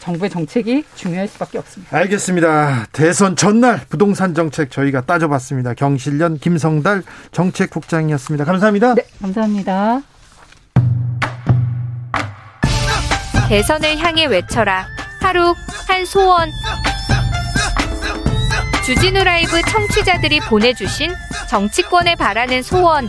정부의 0.00 0.30
정책이 0.30 0.84
중요할 0.94 1.26
수밖에 1.28 1.58
없습니다. 1.58 1.96
알겠습니다. 1.96 2.86
대선 2.92 3.36
전날 3.36 3.80
부동산 3.88 4.34
정책 4.34 4.70
저희가 4.70 5.02
따져봤습니다. 5.02 5.74
경실련 5.74 6.38
김성달 6.38 7.02
정책국장이었습니다. 7.32 8.44
감사합니다. 8.44 8.94
네, 8.94 9.02
감사합니다. 9.20 10.02
대선을 13.48 13.98
향해 13.98 14.26
외쳐라. 14.26 14.86
하루 15.20 15.54
한 15.88 16.04
소원. 16.04 16.50
주진우 18.84 19.24
라이브 19.24 19.60
청취자들이 19.62 20.40
보내주신 20.40 21.10
정치권에 21.48 22.14
바라는 22.14 22.62
소원. 22.62 23.08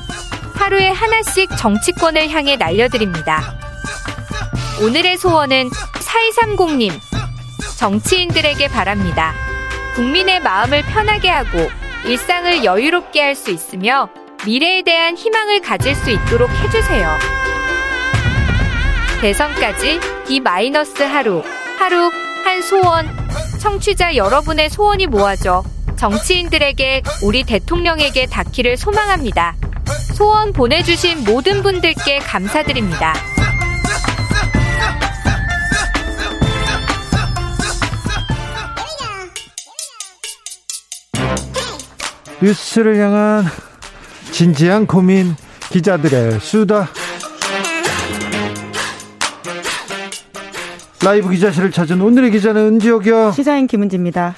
하루에 0.60 0.90
하나씩 0.90 1.50
정치권을 1.58 2.30
향해 2.30 2.58
날려드립니다. 2.58 3.58
오늘의 4.82 5.18
소원은 5.18 5.70
4230님. 5.70 6.92
정치인들에게 7.78 8.68
바랍니다. 8.68 9.34
국민의 9.96 10.42
마음을 10.42 10.82
편하게 10.84 11.30
하고 11.30 11.70
일상을 12.06 12.66
여유롭게 12.66 13.22
할 13.22 13.36
수 13.36 13.52
있으며 13.52 14.10
미래에 14.46 14.82
대한 14.84 15.16
희망을 15.16 15.62
가질 15.62 15.96
수 15.96 16.12
있도록 16.12 16.50
해주세요. 16.50 17.18
대선까지 19.22 20.00
D- 20.28 20.42
하루, 21.06 21.42
하루 21.78 22.12
한 22.44 22.62
소원. 22.62 23.08
청취자 23.60 24.16
여러분의 24.16 24.70
소원이 24.70 25.08
모아져 25.08 25.64
정치인들에게 25.98 27.04
우리 27.24 27.44
대통령에게 27.44 28.26
닿기를 28.28 28.78
소망합니다. 28.78 29.56
소원 30.20 30.52
보내주신 30.52 31.24
모든 31.24 31.64
분들께 31.64 32.20
감사드립니다. 32.20 33.14
뉴스를 42.42 42.98
향한 42.98 43.46
진지한 44.32 44.88
고민 44.88 45.38
기자들의 45.70 46.42
수다. 46.42 46.90
라이브 51.02 51.30
기자실을 51.30 51.72
찾은 51.72 52.02
오늘의 52.02 52.32
기자는 52.32 52.74
은지옥이요. 52.74 53.32
시사인 53.32 53.68
김은지입니다. 53.68 54.36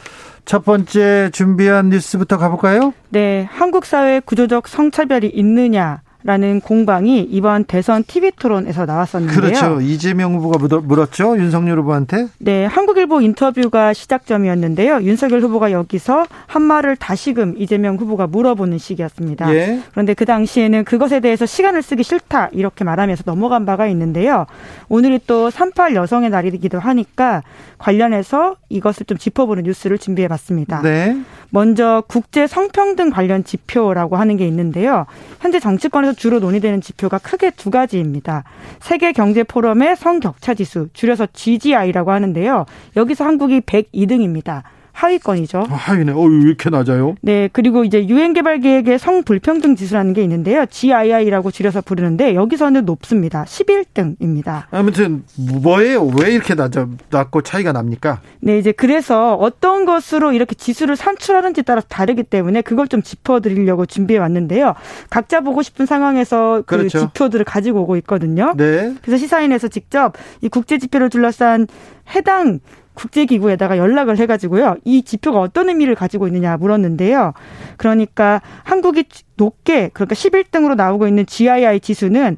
첫 0.52 0.66
번째 0.66 1.30
준비한 1.32 1.88
뉴스부터 1.88 2.38
가볼까요? 2.38 2.94
네 3.08 3.48
한국 3.50 3.86
사회 3.86 4.20
구조적 4.20 4.68
성차별이 4.68 5.30
있느냐 5.30 6.02
라는 6.24 6.62
공방이 6.62 7.22
이번 7.22 7.64
대선 7.64 8.04
TV 8.04 8.32
토론에서 8.40 8.86
나왔었는데요. 8.86 9.42
그렇죠. 9.42 9.82
이재명 9.82 10.36
후보가 10.36 10.80
물었죠. 10.82 11.38
윤석열 11.38 11.80
후보한테. 11.80 12.28
네, 12.38 12.66
한국일보 12.66 13.22
인터뷰가 13.22 13.94
시작점이었는데요. 13.94 15.02
윤석열 15.02 15.42
후보가 15.42 15.72
여기서 15.72 16.26
한 16.46 16.62
말을 16.62 16.96
다시금 16.96 17.56
이재명 17.58 17.96
후보가 17.96 18.28
물어보는 18.28 18.78
식이었습니다. 18.78 19.54
예. 19.56 19.80
그런데 19.92 20.14
그 20.14 20.26
당시에는 20.26 20.84
그것에 20.84 21.20
대해서 21.20 21.46
시간을 21.46 21.82
쓰기 21.82 22.04
싫다 22.04 22.50
이렇게 22.52 22.84
말하면서 22.84 23.24
넘어간 23.26 23.66
바가 23.66 23.88
있는데요. 23.88 24.46
오늘이 24.90 25.20
또 25.26 25.50
38 25.50 25.96
여성의 25.96 26.30
날이기도 26.30 26.80
하니까 26.80 27.42
관련해서 27.78 28.56
이것을 28.70 29.06
좀 29.08 29.18
짚어보는 29.18 29.64
뉴스를 29.64 29.98
준비해 29.98 30.28
봤습니다. 30.28 30.82
네. 30.82 31.18
먼저 31.50 32.04
국제 32.08 32.48
성평등 32.48 33.10
관련 33.10 33.44
지표라고 33.44 34.16
하는 34.16 34.38
게 34.38 34.48
있는데요. 34.48 35.06
현재 35.42 35.60
정치권에서 35.60 36.11
주로 36.14 36.40
논의되는 36.40 36.82
지표가 36.82 37.18
크게 37.20 37.52
두 37.52 37.70
가지입니다. 37.70 38.44
세계 38.80 39.12
경제 39.12 39.44
포럼의 39.44 39.96
성격차 39.96 40.54
지수, 40.54 40.90
줄여서 40.94 41.28
GGI라고 41.34 42.12
하는데요. 42.12 42.66
여기서 42.96 43.26
한국이 43.26 43.62
102등입니다. 43.62 44.64
하위권이죠. 45.02 45.66
아, 45.70 45.74
하위네. 45.74 46.12
어, 46.12 46.22
왜 46.22 46.42
이렇게 46.42 46.70
낮아요? 46.70 47.16
네. 47.22 47.50
그리고 47.52 47.84
이제 47.84 48.08
유엔 48.08 48.34
개발 48.34 48.60
계획의 48.60 49.00
성불평등 49.00 49.76
지수라는 49.76 50.14
게 50.14 50.22
있는데요. 50.22 50.66
GII라고 50.68 51.50
줄여서 51.50 51.82
부르는데 51.82 52.36
여기서는 52.36 52.86
높습니다. 52.86 53.44
11등입니다. 53.46 54.66
아무튼 54.70 55.24
뭐예요? 55.64 56.06
왜 56.06 56.34
이렇게 56.34 56.54
낮아, 56.54 56.88
낮고 57.10 57.42
차이가 57.42 57.72
납니까? 57.72 58.22
네. 58.42 58.60
이제 58.60 58.72
그래서 58.72 59.34
어떤 59.36 59.86
것으로 59.86 60.34
이렇게 60.34 60.54
지수를 60.54 60.96
산출하는지 60.96 61.64
따라 61.64 61.82
다르기 61.82 62.24
때문에 62.24 62.62
그걸 62.62 62.88
좀 62.88 63.02
짚어 63.02 63.40
드리려고 63.40 63.86
준비해 63.86 64.20
왔는데요. 64.20 64.76
각자 65.10 65.42
보고 65.42 65.64
싶은 65.64 65.86
상황에서 65.88 66.64
그 66.66 66.78
그렇죠. 66.78 67.00
지표들을 67.00 67.44
가지고 67.46 67.82
오고 67.82 67.96
있거든요. 67.98 68.54
네. 68.56 68.94
그래서 69.02 69.18
시사인에서 69.18 69.68
직접 69.68 70.14
이 70.42 70.50
국제 70.50 70.78
지표를 70.78 71.10
둘러싼 71.10 71.68
해당 72.16 72.60
국제기구에다가 72.94 73.78
연락을 73.78 74.18
해가지고요. 74.18 74.76
이 74.84 75.04
지표가 75.04 75.40
어떤 75.40 75.70
의미를 75.70 75.96
가지고 75.96 76.28
있느냐 76.28 76.58
물었는데요. 76.58 77.34
그러니까 77.78 78.42
한국이 78.64 79.06
높게, 79.38 79.90
그러니까 79.94 80.16
11등으로 80.16 80.76
나오고 80.76 81.08
있는 81.08 81.26
GII 81.26 81.80
지수는 81.80 82.38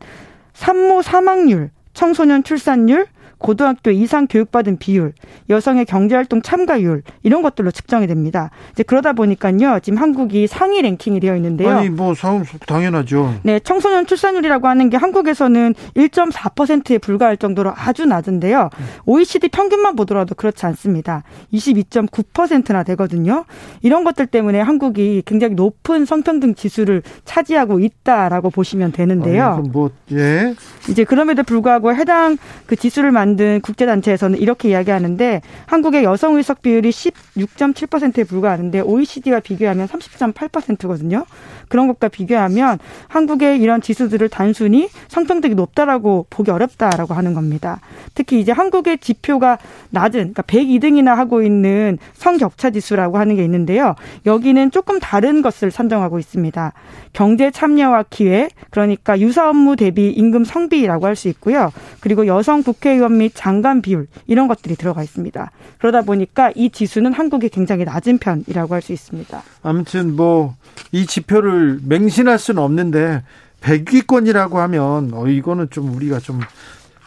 산모 0.53 1.01
사망률, 1.01 1.71
청소년 1.93 2.43
출산율, 2.43 3.07
고등학교 3.43 3.91
이상 3.91 4.25
교육받은 4.25 4.77
비율, 4.77 5.11
여성의 5.49 5.83
경제활동 5.83 6.41
참가율 6.41 7.03
이런 7.23 7.41
것들로 7.41 7.71
측정이 7.71 8.07
됩니다. 8.07 8.51
이제 8.71 8.83
그러다 8.83 9.11
보니까요, 9.11 9.81
지금 9.81 9.99
한국이 9.99 10.47
상위 10.47 10.81
랭킹이 10.81 11.19
되어 11.19 11.35
있는데요. 11.35 11.69
아니 11.69 11.89
뭐 11.89 12.15
상, 12.15 12.45
당연하죠. 12.65 13.35
네, 13.43 13.59
청소년 13.59 14.05
출산율이라고 14.07 14.69
하는 14.69 14.89
게 14.89 14.95
한국에서는 14.95 15.75
1.4%에 15.93 16.97
불과할 16.99 17.35
정도로 17.35 17.73
아주 17.75 18.05
낮은데요. 18.05 18.69
OECD 19.05 19.49
평균만 19.49 19.97
보더라도 19.97 20.35
그렇지 20.35 20.65
않습니다. 20.65 21.23
22.9%나 21.51 22.83
되거든요. 22.83 23.43
이런 23.81 24.05
것들 24.05 24.27
때문에 24.27 24.61
한국이 24.61 25.21
굉장히 25.25 25.55
높은 25.55 26.05
성평등 26.05 26.55
지수를 26.55 27.03
차지하고 27.25 27.81
있다라고 27.81 28.51
보시면 28.51 28.93
되는데요. 28.93 29.57
아니, 29.59 29.67
뭐 29.67 29.91
예. 30.13 30.55
이제 30.89 31.03
그럼에도 31.03 31.43
불구하고 31.43 31.93
해당 31.93 32.37
그 32.67 32.77
지수를 32.77 33.11
만 33.11 33.32
만든 33.33 33.61
국제단체에서는 33.61 34.39
이렇게 34.39 34.69
이야기하는데 34.69 35.41
한국의 35.65 36.03
여성 36.03 36.35
의석 36.35 36.61
비율이 36.61 36.89
16.7%에 36.89 38.23
불과하는데 38.23 38.79
OECD와 38.81 39.39
비교하면 39.39 39.87
30.8%거든요. 39.87 41.25
그런 41.67 41.87
것과 41.87 42.09
비교하면 42.09 42.77
한국의 43.07 43.59
이런 43.59 43.81
지수들을 43.81 44.29
단순히 44.29 44.89
성평등이 45.07 45.55
높다라고 45.55 46.27
보기 46.29 46.51
어렵다라고 46.51 47.13
하는 47.13 47.33
겁니다. 47.33 47.79
특히 48.13 48.39
이제 48.39 48.51
한국의 48.51 48.99
지표가 48.99 49.57
낮은 49.89 50.33
그러니까 50.33 50.43
102등이나 50.43 51.15
하고 51.15 51.41
있는 51.41 51.97
성격차 52.13 52.69
지수라고 52.69 53.17
하는 53.17 53.35
게 53.35 53.43
있는데요. 53.43 53.95
여기는 54.25 54.71
조금 54.71 54.99
다른 54.99 55.41
것을 55.41 55.71
산정하고 55.71 56.19
있습니다. 56.19 56.73
경제 57.13 57.49
참여와 57.49 58.05
기회 58.09 58.49
그러니까 58.69 59.19
유사 59.19 59.49
업무 59.49 59.75
대비 59.75 60.09
임금 60.09 60.45
성비라고 60.45 61.07
할 61.07 61.13
수 61.13 61.27
있고요. 61.29 61.71
그리고 61.99 62.25
여성 62.25 62.63
국회의원 62.63 63.17
및 63.17 63.22
장관 63.31 63.81
비율 63.81 64.07
이런 64.27 64.47
것들이 64.47 64.75
들어가 64.75 65.03
있습니다. 65.03 65.51
그러다 65.79 66.01
보니까 66.01 66.51
이 66.55 66.69
지수는 66.69 67.13
한국이 67.13 67.49
굉장히 67.49 67.83
낮은 67.85 68.17
편이라고 68.19 68.73
할 68.73 68.81
수 68.81 68.91
있습니다. 68.93 69.43
아무튼 69.63 70.15
뭐 70.15 70.55
이 70.91 71.05
지표를 71.05 71.79
맹신할 71.83 72.37
수는 72.39 72.61
없는데 72.61 73.23
100위권이라고 73.61 74.53
하면 74.55 75.11
어 75.13 75.27
이거는 75.27 75.67
좀 75.69 75.93
우리가 75.95 76.19
좀 76.19 76.39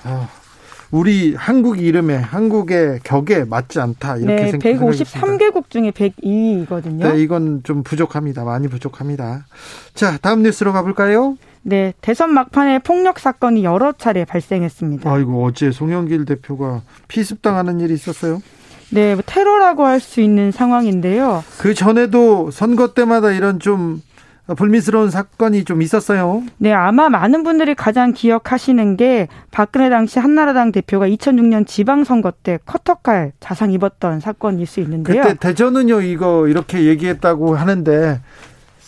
아, 0.05 0.29
우리 0.91 1.35
한국 1.35 1.79
이름에 1.81 2.15
한국의 2.17 3.01
격에 3.05 3.45
맞지 3.45 3.81
않다 3.81 4.17
이렇게 4.17 4.35
네, 4.45 4.51
생각합니다. 4.53 5.05
153개국 5.21 5.71
중에 5.71 5.91
102거든요. 5.91 7.13
네, 7.13 7.21
이건 7.23 7.63
좀 7.65 7.83
부족합니다. 7.83 8.45
많이 8.45 8.69
부족합니다. 8.69 9.47
자, 9.95 10.17
다음 10.19 10.43
뉴스로 10.43 10.73
가볼까요? 10.73 11.37
네, 11.69 11.93
대선 12.01 12.33
막판에 12.33 12.79
폭력 12.79 13.19
사건이 13.19 13.65
여러 13.65 13.91
차례 13.91 14.25
발생했습니다. 14.25 15.11
아이고 15.13 15.45
어제 15.45 15.73
송영길 15.73 16.25
대표가 16.25 16.83
피습당하는 17.09 17.81
일이 17.81 17.93
있었어요. 17.95 18.41
네, 18.93 19.15
뭐 19.15 19.25
테러라고 19.27 19.85
할 19.85 19.99
수 19.99 20.21
있는 20.21 20.53
상황인데요. 20.53 21.43
그 21.59 21.75
전에도 21.75 22.53
선거 22.53 22.95
때마다 22.95 23.33
이런 23.33 23.59
좀 23.59 24.01
불미스러운 24.57 25.11
사건이 25.11 25.65
좀 25.65 25.83
있었어요. 25.83 26.45
네, 26.59 26.73
아마 26.73 27.09
많은 27.09 27.43
분들이 27.43 27.75
가장 27.75 28.13
기억하시는 28.13 28.97
게 28.97 29.27
박근혜 29.51 29.91
당시 29.91 30.21
한나라당 30.21 30.71
대표가 30.71 31.09
2006년 31.09 31.67
지방선거 31.67 32.31
때 32.45 32.61
커터칼 32.65 33.33
자상 33.41 33.73
입었던 33.73 34.21
사건일 34.21 34.67
수 34.69 34.79
있는데요. 34.79 35.21
그때 35.21 35.35
대전은요 35.35 36.03
이거 36.03 36.47
이렇게 36.47 36.85
얘기했다고 36.85 37.57
하는데 37.57 38.21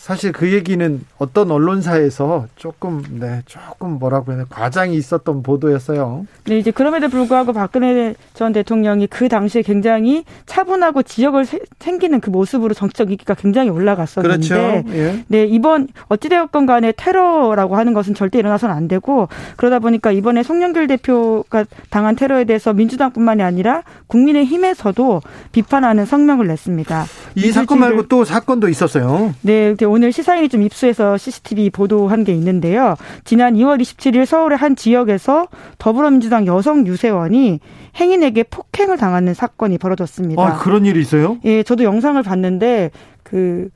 사실 0.09 0.31
그 0.31 0.51
얘기는 0.51 1.05
어떤 1.19 1.51
언론사에서 1.51 2.47
조금 2.55 3.03
네 3.19 3.43
조금 3.45 3.99
뭐라고 3.99 4.31
해야 4.31 4.39
되나 4.39 4.47
과장이 4.49 4.95
있었던 4.95 5.43
보도였어요. 5.43 6.25
네 6.45 6.57
이제 6.57 6.71
그럼에도 6.71 7.09
불구하고 7.09 7.53
박근혜 7.53 8.15
전 8.33 8.51
대통령이 8.51 9.05
그 9.05 9.29
당시에 9.29 9.61
굉장히 9.61 10.23
차분하고 10.47 11.03
지역을 11.03 11.45
세, 11.45 11.59
생기는 11.77 12.19
그 12.21 12.31
모습으로 12.31 12.73
정치적 12.73 13.11
인기가 13.11 13.35
굉장히 13.35 13.69
올라갔었는데 13.69 14.47
그렇죠. 14.47 14.83
예. 14.95 15.23
네 15.27 15.45
이번 15.45 15.89
어찌되었건 16.07 16.65
간에 16.65 16.91
테러라고 16.97 17.75
하는 17.75 17.93
것은 17.93 18.15
절대 18.15 18.39
일어나서는 18.39 18.73
안 18.73 18.87
되고 18.87 19.29
그러다 19.57 19.77
보니까 19.77 20.11
이번에 20.11 20.41
송영길 20.41 20.87
대표가 20.87 21.65
당한 21.91 22.15
테러에 22.15 22.45
대해서 22.45 22.73
민주당뿐만이 22.73 23.43
아니라 23.43 23.83
국민의힘에서도 24.07 25.21
비판하는 25.51 26.07
성명을 26.07 26.47
냈습니다. 26.47 27.05
이 27.35 27.51
사건 27.51 27.79
말고 27.79 28.07
또 28.07 28.25
사건도 28.25 28.69
있었어요. 28.69 29.35
네, 29.43 29.75
오늘 29.85 29.98
시사인이 30.11 30.49
좀 30.49 30.61
입수해서 30.61 31.17
CCTV 31.17 31.69
보도한 31.69 32.23
게 32.23 32.33
있는데요. 32.33 32.95
지난 33.23 33.55
2월 33.55 33.81
27일 33.81 34.25
서울의 34.25 34.57
한 34.57 34.75
지역에서 34.75 35.47
더불어민주당 35.77 36.45
여성 36.47 36.85
유세원이 36.87 37.59
행인에게 37.95 38.43
폭행을 38.43 38.97
당하는 38.97 39.33
사건이 39.33 39.77
벌어졌습니다. 39.77 40.41
아, 40.41 40.57
그런 40.57 40.85
일이 40.85 41.01
있어요? 41.01 41.37
예, 41.43 41.63
저도 41.63 41.83
영상을 41.83 42.21
봤는데 42.23 42.91
그 43.23 43.69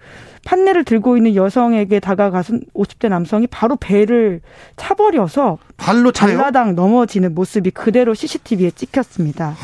판넬을 0.46 0.84
들고 0.84 1.16
있는 1.18 1.36
여성에게 1.36 2.00
다가가서 2.00 2.54
50대 2.74 3.10
남성이 3.10 3.48
바로 3.48 3.76
배를 3.76 4.42
차버려서 4.76 5.58
발로 5.78 6.12
차요? 6.12 6.38
발라당 6.38 6.76
넘어지는 6.76 7.34
모습이 7.34 7.72
그대로 7.72 8.14
CCTV에 8.14 8.72
찍혔습니다. 8.72 9.50
하, 9.50 9.56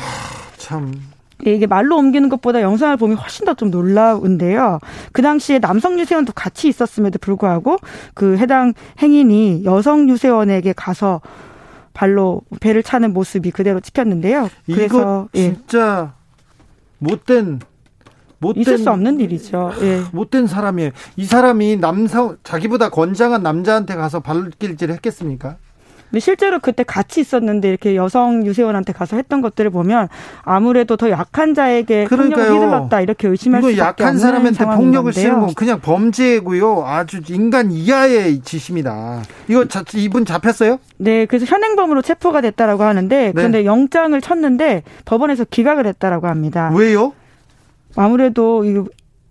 참 0.56 0.92
예, 0.94 1.19
이게 1.44 1.66
말로 1.66 1.96
옮기는 1.96 2.28
것보다 2.28 2.60
영상을 2.62 2.96
보면 2.96 3.16
훨씬 3.16 3.44
더 3.46 3.54
좀 3.54 3.70
놀라운데요. 3.70 4.78
그 5.12 5.22
당시에 5.22 5.58
남성 5.58 5.98
유세원도 5.98 6.32
같이 6.34 6.68
있었음에도 6.68 7.18
불구하고 7.18 7.78
그 8.14 8.36
해당 8.38 8.72
행인이 9.02 9.64
여성 9.64 10.08
유세원에게 10.08 10.72
가서 10.74 11.20
발로 11.92 12.42
배를 12.60 12.82
차는 12.82 13.12
모습이 13.12 13.50
그대로 13.50 13.80
찍혔는데요. 13.80 14.48
그래서 14.66 15.28
예. 15.34 15.54
진짜 15.54 16.14
못된 16.98 17.60
못된 18.38 18.60
있을 18.62 18.78
수 18.78 18.90
없는 18.90 19.20
일이죠. 19.20 19.72
예. 19.82 20.00
못된 20.12 20.46
사람이에요. 20.46 20.92
이 21.16 21.24
사람이 21.24 21.76
남성 21.76 22.36
자기보다 22.42 22.88
건장한 22.88 23.42
남자한테 23.42 23.96
가서 23.96 24.20
발길질 24.20 24.90
했겠습니까? 24.92 25.56
근데 26.10 26.20
실제로 26.20 26.58
그때 26.58 26.82
같이 26.82 27.20
있었는데 27.20 27.68
이렇게 27.68 27.94
여성 27.94 28.44
유세원한테 28.44 28.92
가서 28.92 29.16
했던 29.16 29.40
것들을 29.40 29.70
보면 29.70 30.08
아무래도 30.42 30.96
더 30.96 31.08
약한 31.10 31.54
자에게 31.54 32.06
그러니까요. 32.06 32.46
폭력을 32.48 32.66
휘둘렀다 32.66 33.00
이렇게 33.00 33.28
의심할 33.28 33.62
수밖에 33.62 33.78
약한 33.78 34.18
사람한테 34.18 34.64
폭력을 34.64 35.12
쓰는 35.12 35.40
건 35.40 35.54
그냥 35.54 35.80
범죄고요. 35.80 36.84
아주 36.84 37.20
인간 37.28 37.70
이하의 37.70 38.40
짓입니다. 38.40 39.22
이거 39.48 39.66
자, 39.66 39.84
이분 39.94 40.24
잡혔어요? 40.24 40.78
네, 40.96 41.26
그래서 41.26 41.46
현행범으로 41.46 42.02
체포가 42.02 42.40
됐다라고 42.40 42.82
하는데 42.82 43.16
네. 43.16 43.32
그런데 43.32 43.64
영장을 43.64 44.20
쳤는데 44.20 44.82
법원에서 45.04 45.44
기각을 45.44 45.86
했다라고 45.86 46.26
합니다. 46.26 46.72
왜요? 46.74 47.12
아무래도 47.96 48.64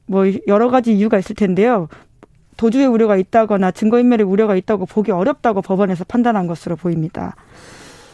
뭐 0.06 0.26
여러 0.48 0.70
가지 0.70 0.94
이유가 0.94 1.20
있을 1.20 1.36
텐데요. 1.36 1.88
도주의 2.60 2.86
우려가 2.86 3.16
있다거나 3.16 3.72
증거인멸의 3.72 4.26
우려가 4.26 4.54
있다고 4.58 4.86
보기 4.86 5.14
어렵다고 5.14 5.62
법원에서 5.62 6.04
판단한 6.04 6.46
것으로 6.46 6.76
보입니다. 6.76 7.36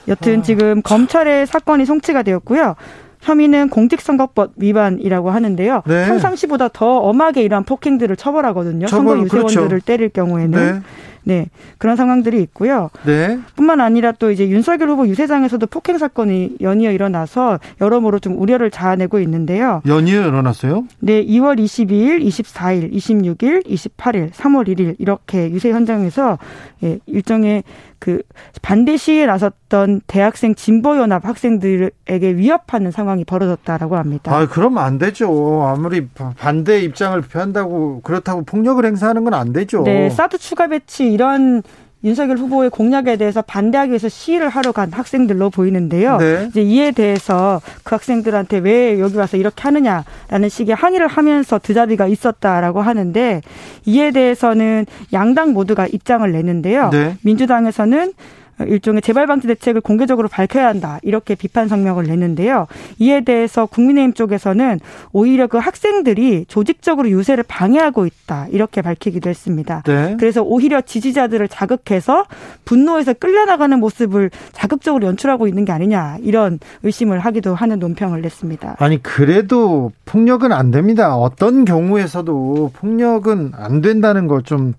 여튼 0.08 0.40
아, 0.40 0.42
지금 0.44 0.84
검찰의 0.84 1.48
사건이 1.48 1.86
송치가 1.86 2.22
되었고요. 2.22 2.76
혐의는 3.22 3.70
공직선거법 3.70 4.52
위반이라고 4.58 5.32
하는데요. 5.32 5.82
네. 5.88 6.08
평상시보다 6.08 6.68
더 6.68 7.00
엄하게 7.00 7.42
이러한 7.42 7.64
폭행들을 7.64 8.16
처벌하거든요. 8.18 8.86
처벌, 8.86 9.18
선거 9.18 9.24
유세원들을 9.24 9.68
그렇죠. 9.68 9.86
때릴 9.86 10.10
경우에는. 10.10 10.74
네. 10.74 10.82
네. 11.26 11.50
그런 11.78 11.96
상황들이 11.96 12.42
있고요. 12.44 12.90
네. 13.06 13.38
뿐만 13.56 13.82
아니라 13.82 14.14
또 14.14 14.32
이제 14.32 14.48
윤석열 14.48 14.90
후보 14.90 15.08
유세장에서도 15.08 15.66
폭행 15.68 15.98
사건이 15.98 16.58
연이어 16.62 16.92
일어나서 16.92 17.60
여러모로 17.82 18.20
좀 18.20 18.40
우려를 18.40 18.72
자아내고 18.72 19.20
있는데요. 19.20 19.82
연이어 19.86 20.28
일어났어요? 20.28 20.86
네. 21.00 21.26
2월 21.26 21.60
22일, 21.60 22.24
24일, 22.26 22.94
26일, 22.94 23.66
28일, 23.68 24.32
3월 24.32 24.68
1일 24.68 24.96
이렇게 25.00 25.50
유세 25.52 25.72
현장에서 25.72 26.38
예, 26.84 27.00
일정의 27.08 27.64
그 28.06 28.22
반대 28.62 28.98
시위에 28.98 29.26
나섰던 29.26 30.02
대학생 30.06 30.54
진보연합 30.54 31.26
학생들에게 31.26 32.36
위협하는 32.36 32.92
상황이 32.92 33.26
벌어졌다라고 33.26 33.96
합니다. 33.98 34.32
아, 34.32 34.46
그러면 34.48 34.84
안 34.84 35.00
되죠. 35.00 35.64
아무리 35.64 36.08
반대 36.38 36.82
입장을 36.82 37.20
표한다고 37.22 38.02
그렇다고 38.04 38.44
폭력을 38.44 38.86
행사하는 38.86 39.24
건 39.24 39.34
안 39.34 39.52
되죠. 39.54 39.82
네, 39.82 40.12
사드 40.12 40.38
추가 40.38 40.68
배치 40.68 41.12
이런 41.12 41.64
윤석열 42.06 42.38
후보의 42.38 42.70
공약에 42.70 43.18
대해서 43.18 43.42
반대하기 43.42 43.90
위해서 43.90 44.08
시위를 44.08 44.48
하러 44.48 44.72
간 44.72 44.94
학생들로 44.94 45.50
보이는데요. 45.50 46.18
네. 46.18 46.46
이제 46.50 46.62
이에 46.62 46.92
대해서 46.92 47.62
그 47.84 47.96
학생들한테 47.96 48.60
왜 48.60 49.00
여기 49.00 49.18
와서 49.18 49.38
이렇게 49.38 49.64
하느냐라는 49.64 50.50
식의 50.50 50.76
항의를 50.76 51.08
하면서 51.08 51.58
드자비가 51.58 52.06
있었다라고 52.06 52.82
하는데 52.82 53.42
이에 53.86 54.12
대해서는 54.12 54.86
양당 55.14 55.54
모두가 55.54 55.88
입장을 55.88 56.32
내는데요. 56.32 56.92
네. 56.92 57.18
민주당에서는 57.24 58.14
일종의 58.60 59.02
재발 59.02 59.28
방지 59.28 59.48
대책을 59.48 59.82
공개적으로 59.82 60.28
밝혀야 60.28 60.68
한다. 60.68 61.00
이렇게 61.04 61.36
비판 61.36 61.68
성명을 61.68 62.06
냈는데요. 62.06 62.68
이에 63.00 63.22
대해서 63.22 63.66
국민의힘 63.66 64.14
쪽에서는 64.14 64.80
오히려 65.12 65.48
그 65.48 65.58
학생들이 65.58 66.46
조직적으로 66.48 67.10
유세를 67.10 67.44
방해하고 67.48 68.06
있다. 68.06 68.48
이렇게 68.52 68.82
밝히기도 68.82 69.30
했습니다. 69.30 69.84
네. 69.86 70.16
그래서 70.20 70.42
오히려 70.42 70.82
지지자들을 70.82 71.48
자극해서 71.48 72.26
분노에서 72.64 73.14
끌려나가는 73.14 73.78
모습을 73.80 74.30
자극적으로 74.54 75.06
연출하고 75.08 75.48
있는 75.48 75.66
게 75.66 75.72
아니냐. 75.72 76.18
이런 76.22 76.60
의심을 76.84 77.20
하기도 77.20 77.56
하는 77.56 77.80
논평을 77.80 78.22
냈습니다. 78.22 78.78
아니, 78.80 79.02
그래도 79.04 79.92
폭력은 80.06 80.52
안 80.52 80.72
됩니다. 80.72 81.16
어떤 81.16 81.66
경우에서도 81.66 82.72
폭력은 82.74 83.52
안 83.56 83.82
된다는 83.82 84.28
걸좀 84.28 84.74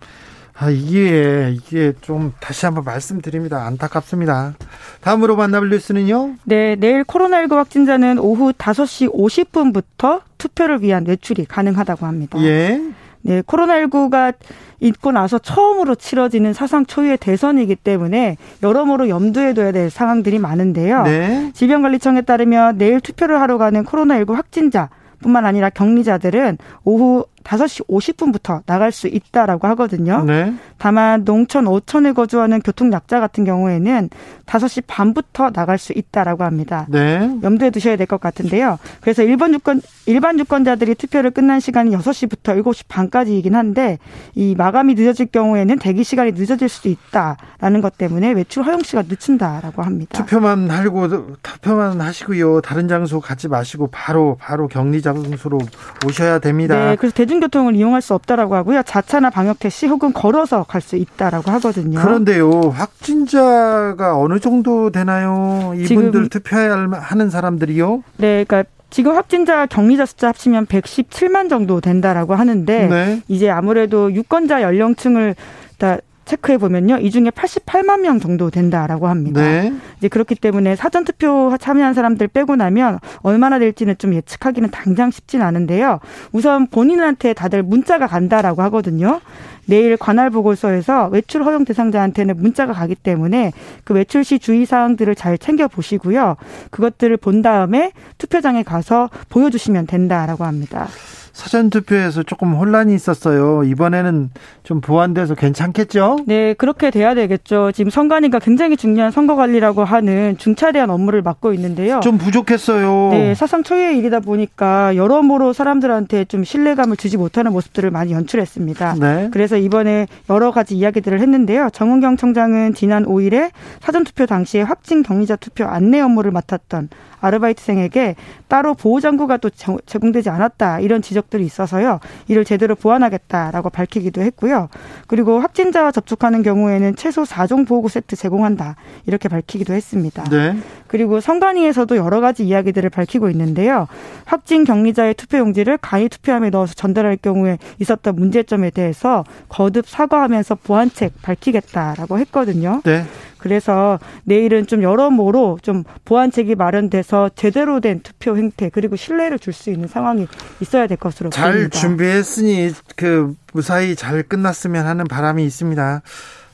아, 0.59 0.71
이게, 0.71 1.53
이게 1.55 1.93
좀 2.01 2.33
다시 2.41 2.65
한번 2.65 2.85
말씀드립니다. 2.85 3.67
안타깝습니다. 3.67 4.55
다음으로 5.03 5.37
만나볼 5.37 5.69
뉴스는요? 5.69 6.37
네, 6.45 6.77
내일 6.77 7.05
코로나19 7.05 7.57
확진자는 7.57 8.19
오후 8.19 8.53
5시 8.53 9.13
50분부터 9.13 10.23
투표를 10.39 10.83
위한 10.83 11.05
외출이 11.07 11.45
가능하다고 11.45 12.07
합니다. 12.07 12.39
예. 12.43 12.81
네, 13.21 13.43
코로나19가 13.43 14.35
있고 14.81 15.13
나서 15.13 15.39
처음으로 15.39 15.95
치러지는 15.95 16.53
사상 16.53 16.87
초유의 16.87 17.19
대선이기 17.19 17.77
때문에 17.77 18.37
여러모로 18.63 19.09
염두에 19.09 19.53
둬야 19.53 19.73
될 19.73 19.91
상황들이 19.91 20.39
많은데요. 20.39 21.03
네. 21.03 21.51
질병관리청에 21.53 22.23
따르면 22.23 22.79
내일 22.79 23.01
투표를 23.01 23.41
하러 23.41 23.59
가는 23.59 23.85
코로나19 23.85 24.35
확진자 24.35 24.89
뿐만 25.21 25.45
아니라 25.45 25.71
격리자들은 25.71 26.59
오후 26.85 27.25
5시 27.47 27.87
50분부터 27.89 28.63
나갈 28.67 28.91
수 28.91 29.07
있다라고 29.07 29.69
하거든요. 29.69 30.25
네. 30.25 30.53
다만 30.79 31.25
농촌 31.25 31.65
5천을 31.67 32.13
거주하는 32.15 32.61
교통 32.61 32.93
약자 32.93 33.21
같은 33.21 33.45
경우에는 33.45 34.11
5시 34.47 34.83
반부터 34.87 35.51
나갈 35.51 35.79
수 35.79 35.93
있다라고 35.93 36.43
합니다. 36.45 36.87
네. 36.89 37.31
염두에 37.43 37.71
두셔야 37.71 37.97
될 37.97 38.07
것 38.07 38.21
같은데요. 38.21 38.79
그래서 39.01 39.23
일반 39.25 39.53
유권 39.53 39.81
일반 40.07 40.39
유권자들이 40.39 40.95
투표를 40.95 41.33
끝난 41.33 41.59
시간이 41.59 41.91
6시부터 41.97 42.63
7시 42.63 42.85
반까지이긴 42.89 43.55
한데 43.57 43.99
이 44.35 44.55
마감이 44.57 44.95
늦어질 44.95 45.27
경우에는 45.27 45.79
대기 45.79 46.05
시간이 46.05 46.33
늦어질 46.33 46.69
수도 46.69 46.89
있다라는 46.89 47.81
것 47.81 47.99
때문에 47.99 48.31
외출 48.33 48.63
허용 48.65 48.83
시가 48.83 49.03
늦춘다라고 49.09 49.83
합니다. 49.83 50.19
투표만 50.19 50.71
하고 50.71 51.09
투표만 51.43 52.01
하시고요. 52.01 52.61
다른 52.61 52.87
장소 52.89 53.21
가지 53.21 53.49
마시고 53.49 53.89
바로 53.89 54.37
바로 54.41 54.69
격리 54.69 55.03
장소로 55.03 55.59
오셔야 56.07 56.39
됩니다. 56.39 56.91
네. 56.91 56.97
그래서 56.97 57.15
대중 57.15 57.36
대중교통을 57.37 57.75
이용할 57.75 58.01
수 58.03 58.15
없다라고 58.15 58.55
하고요. 58.55 58.83
자차나 58.83 59.31
방역 59.31 59.59
택시 59.59 59.87
혹은 59.87 60.13
걸어서 60.13 60.65
갈 60.65 60.87
수 60.87 60.95
있다라고 60.95 61.51
하거든요. 61.53 62.01
그런데요, 62.01 62.61
확진자가 62.71 64.17
어느 64.17 64.39
정도 64.39 64.91
되나요? 64.91 65.73
이분들 65.77 66.29
투표해야 66.29 66.89
하는 66.93 67.29
사람들이요? 67.31 68.05
네, 68.19 68.45
그러니까 68.45 68.71
지금 68.91 69.17
확진자 69.17 69.67
격리자 69.67 70.07
숫자 70.07 70.29
합치면 70.29 70.67
117만 70.67 71.49
정도 71.51 71.81
된다라고 71.81 72.37
하는데 72.37 72.87
네. 72.87 73.23
이제 73.27 73.51
아무래도 73.51 74.13
유권자 74.13 74.63
연령층을 74.63 75.35
다 75.79 75.97
체크해 76.27 76.59
보면요. 76.59 76.99
이 76.99 77.11
중에 77.11 77.31
88만 77.31 78.01
명 78.01 78.21
정도 78.21 78.51
된다라고 78.51 79.09
합니다. 79.09 79.41
네. 79.41 79.73
이제 79.99 80.09
그렇기 80.09 80.35
때문에 80.35 80.77
사전 80.77 81.05
투표 81.05 81.57
참여한 81.59 81.95
사람들 81.95 82.29
빼고 82.29 82.57
나면 82.57 82.99
얼마나 83.23 83.59
될지는 83.59 83.97
좀 83.97 84.13
예측하기는 84.13 84.71
당장 84.71 85.11
쉽진 85.11 85.41
않은데요. 85.41 86.01
우선 86.33 86.67
본인한테 86.67 87.33
다들 87.33 87.63
문자가 87.63 88.07
간다라고 88.07 88.63
하거든요. 88.63 89.21
내일 89.67 89.97
관할 89.97 90.31
보고서에서 90.31 91.09
외출 91.09 91.45
허용 91.45 91.65
대상자한테는 91.65 92.37
문자가 92.37 92.73
가기 92.73 92.95
때문에 92.95 93.53
그 93.85 93.95
외출 93.95 94.25
시 94.25 94.39
주의 94.39 94.65
사항들을 94.65 95.15
잘 95.15 95.39
챙겨 95.39 95.69
보시고요. 95.69 96.37
그것들을 96.71 97.17
본 97.17 97.43
다음에 97.43 97.93
투표장에 98.19 98.63
가서 98.63 99.11
보여주시면 99.29 99.87
된다라고 99.87 100.45
합니다. 100.45 100.89
사전 101.37 101.69
투표에서 101.69 102.23
조금 102.23 102.55
혼란이 102.55 102.95
있었어요. 102.95 103.63
이번에는 103.65 104.31
좀 104.63 104.81
보완돼서 104.81 105.35
괜찮겠죠? 105.35 106.21
네, 106.27 106.55
그렇게 106.55 106.91
돼야 106.91 107.15
되겠죠. 107.15 107.73
지금 107.73 107.91
선관위가 107.91 108.39
굉장히 108.39 108.79
중요한 108.79 109.11
선거 109.11 109.37
관리라고 109.37 109.85
하는 109.85 110.39
중차대한 110.39 110.89
업무를 110.89 111.21
맡고 111.21 111.53
있는데요. 111.53 112.01
좀 112.01 112.17
부족했어요. 112.17 113.11
네, 113.11 113.35
사상 113.35 113.63
초유의 113.63 113.99
일이다 113.99 114.21
보니까 114.21 114.97
여러모로 114.97 115.53
사람들한테 115.53 116.25
좀 116.25 116.43
신뢰감을 116.43 116.97
주지 116.97 117.19
못하는 117.19 117.53
모습들을 117.53 117.91
많이 117.91 118.13
연출했습니다. 118.13 118.95
네. 118.99 119.29
그래서 119.31 119.59
이번에 119.59 120.07
여러 120.31 120.51
가지 120.53 120.75
이야기들을 120.75 121.21
했는데요. 121.21 121.69
정은경 121.75 122.17
청장은 122.17 122.73
지난 122.73 123.05
5일에 123.05 123.51
사전 123.83 124.05
투표 124.05 124.25
당시에 124.25 124.63
확진 124.63 125.03
격리자 125.03 125.37
투표 125.37 125.67
안내 125.67 126.01
업무를 126.01 126.31
맡았던 126.31 126.89
아르바이트생에게 127.21 128.15
따로 128.49 128.75
보호장구가 128.75 129.39
또 129.39 129.51
제공되지 129.87 130.31
않았다 130.31 130.81
이런 130.81 131.03
지적 131.03 131.26
들이 131.31 131.45
있어서요 131.45 132.01
이를 132.29 132.45
제대로 132.45 132.75
보완하겠다라고 132.75 133.71
밝히기도 133.71 134.23
했고요 134.23 134.69
그리고 135.07 135.41
확진자와 135.41 135.91
접촉하는 135.91 136.43
경우에는 136.43 136.97
최소 136.97 137.23
4종 137.23 137.67
보호구 137.67 137.89
세트 137.89 138.17
제공한다 138.17 138.77
이렇게 139.07 139.29
밝히기도 139.29 139.75
했습니다. 139.75 140.25
네. 140.25 140.57
그리고 140.87 141.21
선관위에서도 141.21 141.97
여러 141.97 142.21
가지 142.21 142.45
이야기들을 142.45 142.91
밝히고 142.91 143.29
있는데요 143.31 143.89
확진 144.25 144.65
격리자의 144.65 145.15
투표용지를 145.15 145.79
간이 145.79 146.09
투표함에 146.09 146.51
넣어서 146.51 146.75
전달할 146.75 147.17
경우에 147.17 147.59
있었던 147.81 148.15
문제점에 148.15 148.71
대해서 148.71 149.25
거듭 149.49 149.89
사과하면서 149.89 150.57
보완책 150.57 151.23
밝히겠다라고 151.23 152.19
했거든요. 152.21 152.81
네. 152.85 153.05
그래서 153.47 154.01
내일은 154.25 154.67
좀 154.67 154.83
여러모로 154.83 155.61
좀 155.63 155.85
보완책이 156.05 156.57
마련돼서 156.57 157.31
제대로 157.37 157.79
된 157.81 158.01
투표 158.01 158.37
행태 158.37 158.69
그리고 158.71 158.97
신뢰를 158.97 159.39
줄 159.39 159.57
수 159.57 159.71
있는 159.71 159.87
상황이 159.89 160.27
있어야 160.61 160.87
될 160.89 160.99
것으로 160.99 161.31
잘 161.31 161.53
보입니다. 161.53 161.79
준비했으니 161.79 162.73
그 162.97 163.35
무사히 163.55 163.95
잘 163.95 164.23
끝났으면 164.25 164.85
하는 164.87 165.05
바람이 165.07 165.45
있습니다. 165.47 166.03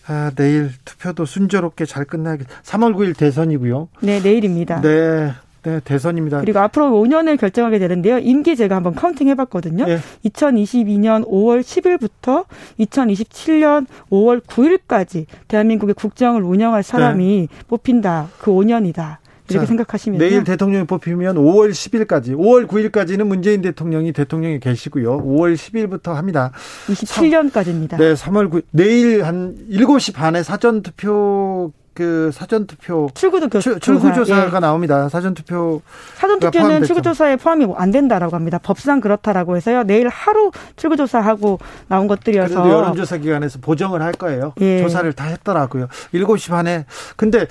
아, 0.06 0.30
내일 0.36 0.70
투표도 0.84 1.24
순조롭게 1.24 1.84
잘 1.86 2.04
끝나게. 2.04 2.44
3월 2.64 2.94
9일 2.94 3.16
대선이고요. 3.16 3.88
네, 4.02 4.20
내일입니다. 4.20 4.80
네. 4.82 5.32
네, 5.62 5.80
대선입니다. 5.84 6.40
그리고 6.40 6.58
앞으로 6.58 6.90
5년을 6.90 7.38
결정하게 7.38 7.78
되는데요. 7.78 8.18
임기 8.18 8.56
제가 8.56 8.76
한번 8.76 8.94
counting 8.94 9.28
해봤거든요. 9.28 9.86
네. 9.86 9.98
2022년 10.24 11.24
5월 11.28 11.60
10일부터 11.60 12.44
2027년 12.80 13.86
5월 14.10 14.42
9일까지 14.42 15.26
대한민국의 15.46 15.94
국정을 15.94 16.42
운영할 16.42 16.82
사람이 16.82 17.48
네. 17.48 17.64
뽑힌다. 17.68 18.28
그 18.38 18.50
5년이다. 18.50 19.18
이렇게 19.48 19.64
자, 19.64 19.66
생각하시면 19.66 20.18
내일 20.18 20.44
대통령이 20.44 20.86
뽑히면 20.86 21.36
5월 21.36 21.70
10일까지, 21.70 22.36
5월 22.36 22.66
9일까지는 22.66 23.26
문재인 23.26 23.60
대통령이 23.60 24.12
대통령이 24.12 24.60
계시고요. 24.60 25.22
5월 25.22 25.54
10일부터 25.54 26.14
합니다. 26.14 26.52
27년까지입니다. 26.86 27.98
네, 27.98 28.14
3월 28.14 28.50
9일 28.50 28.62
내일 28.70 29.24
한 29.24 29.56
7시 29.70 30.14
반에 30.14 30.42
사전 30.42 30.82
투표 30.82 31.72
그 31.94 32.30
사전 32.32 32.66
투표 32.66 33.08
출구도 33.14 33.60
출, 33.60 33.78
출구 33.80 34.12
조사가 34.12 34.56
예. 34.56 34.60
나옵니다. 34.60 35.08
사전 35.08 35.34
투표 35.34 35.82
사전 36.14 36.40
투표는 36.40 36.84
출구 36.84 37.02
조사에 37.02 37.36
포함이 37.36 37.66
안 37.76 37.90
된다라고 37.90 38.34
합니다. 38.34 38.58
법상 38.58 39.00
그렇다라고 39.00 39.56
해서요. 39.56 39.82
내일 39.82 40.08
하루 40.08 40.50
출구 40.76 40.96
조사하고 40.96 41.58
나온 41.88 42.06
것들이어서 42.08 42.62
그래도 42.62 42.78
여론조사 42.78 43.18
기관에서 43.18 43.58
보정을 43.60 44.00
할 44.00 44.12
거예요. 44.12 44.54
예. 44.60 44.82
조사를 44.82 45.12
다 45.12 45.24
했더라고요. 45.24 45.88
7시 46.14 46.50
반에 46.50 46.86
근데 47.16 47.46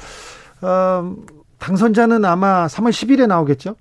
어 0.62 1.16
당선자는 1.60 2.26
아마 2.26 2.66
3월 2.66 2.90
10일에 2.90 3.28
나오겠죠? 3.28 3.76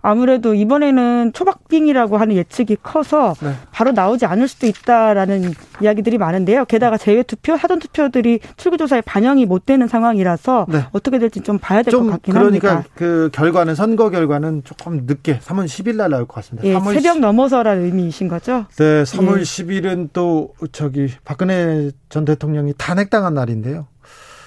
아무래도 0.00 0.54
이번에는 0.54 1.32
초박빙이라고 1.32 2.18
하는 2.18 2.34
예측이 2.34 2.76
커서 2.82 3.34
네. 3.40 3.52
바로 3.70 3.92
나오지 3.92 4.26
않을 4.26 4.48
수도 4.48 4.66
있다라는 4.66 5.52
이야기들이 5.80 6.18
많은데요. 6.18 6.64
게다가 6.64 6.96
재외 6.96 7.22
투표, 7.22 7.56
사전 7.56 7.78
투표들이 7.78 8.40
출구조사에 8.56 9.02
반영이 9.02 9.46
못 9.46 9.64
되는 9.64 9.86
상황이라서 9.86 10.66
네. 10.68 10.86
어떻게 10.92 11.18
될지 11.18 11.40
좀 11.40 11.58
봐야 11.58 11.82
될 11.82 11.92
것 11.92 12.04
같긴 12.04 12.34
그러니까 12.34 12.68
합니다. 12.76 12.90
그러니까 12.94 12.94
그 12.96 13.30
결과는 13.32 13.74
선거 13.76 14.10
결과는 14.10 14.62
조금 14.64 15.04
늦게 15.06 15.38
3월 15.38 15.66
10일 15.66 15.96
날 15.96 16.10
나올 16.10 16.26
것 16.26 16.34
같습니다. 16.34 16.66
예, 16.68 16.74
새벽 16.74 17.14
10... 17.14 17.20
넘어서라는 17.20 17.84
의미이신 17.84 18.26
거죠? 18.28 18.66
네, 18.76 19.04
3월 19.04 19.38
예. 19.38 19.42
10일은 19.42 20.08
또 20.12 20.54
저기 20.72 21.08
박근혜 21.24 21.90
전 22.08 22.24
대통령이 22.24 22.74
탄핵당한 22.76 23.34
날인데요. 23.34 23.86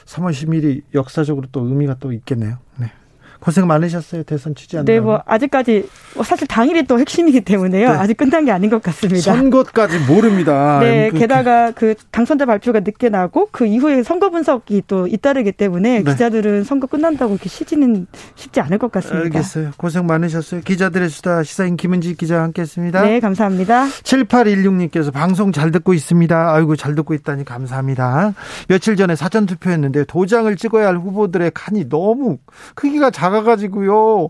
3월 0.05 0.31
10일이 0.31 0.81
역사적으로 0.93 1.47
또 1.51 1.65
의미가 1.65 1.95
또 1.99 2.11
있겠네요. 2.11 2.57
네. 2.77 2.91
고생 3.45 3.67
많으셨어요 3.67 4.23
대선 4.23 4.55
취재하느라. 4.55 4.91
네, 4.91 4.99
뭐 4.99 5.21
아직까지 5.23 5.88
뭐 6.15 6.23
사실 6.23 6.47
당일이 6.47 6.88
또 6.88 6.99
핵심이기 6.99 7.41
때문에요. 7.41 7.91
네. 7.91 7.95
아직 7.95 8.17
끝난 8.17 8.43
게 8.43 8.51
아닌 8.51 8.71
것 8.71 8.81
같습니다. 8.81 9.21
선거까지 9.21 9.99
모릅니다. 9.99 10.79
네, 10.81 11.10
그렇게. 11.10 11.19
게다가 11.19 11.69
그 11.69 11.93
당선자 12.10 12.47
발표가 12.47 12.79
늦게 12.79 13.10
나고 13.10 13.49
그 13.51 13.67
이후에 13.67 14.01
선거 14.01 14.31
분석이 14.31 14.86
또 14.88 15.05
잇따르기 15.05 15.51
때문에 15.51 16.01
네. 16.01 16.12
기자들은 16.12 16.63
선거 16.63 16.88
끝난다고 16.88 17.34
이렇게 17.34 17.47
쉬지는 17.47 18.08
쉽지 18.34 18.62
않을 18.62 18.79
것 18.79 18.91
같습니다. 18.91 19.25
알겠어요. 19.25 19.73
고생 19.77 20.08
많으셨어요. 20.08 20.62
기자들의 20.62 21.08
수다 21.10 21.43
시사인 21.43 21.77
김은지 21.77 22.15
기자와 22.15 22.41
함께했습니다. 22.45 23.03
네, 23.03 23.19
감사합니다. 23.19 23.86
7816님께서 23.86 25.13
방송 25.13 25.51
잘 25.51 25.69
듣고 25.69 25.93
있습니다. 25.93 26.51
아이고 26.51 26.75
잘 26.75 26.95
듣고 26.95 27.13
있다니 27.13 27.45
감사합니다. 27.45 28.34
며칠 28.67 28.95
전에 28.95 29.15
사전 29.15 29.45
투표했는데 29.45 30.05
도장을 30.05 30.55
찍어야 30.55 30.88
할 30.88 30.97
후보들의 30.97 31.51
칸이 31.53 31.89
너무 31.89 32.39
크기가 32.73 33.12
작아. 33.12 33.34
작아가지고요. 33.35 34.29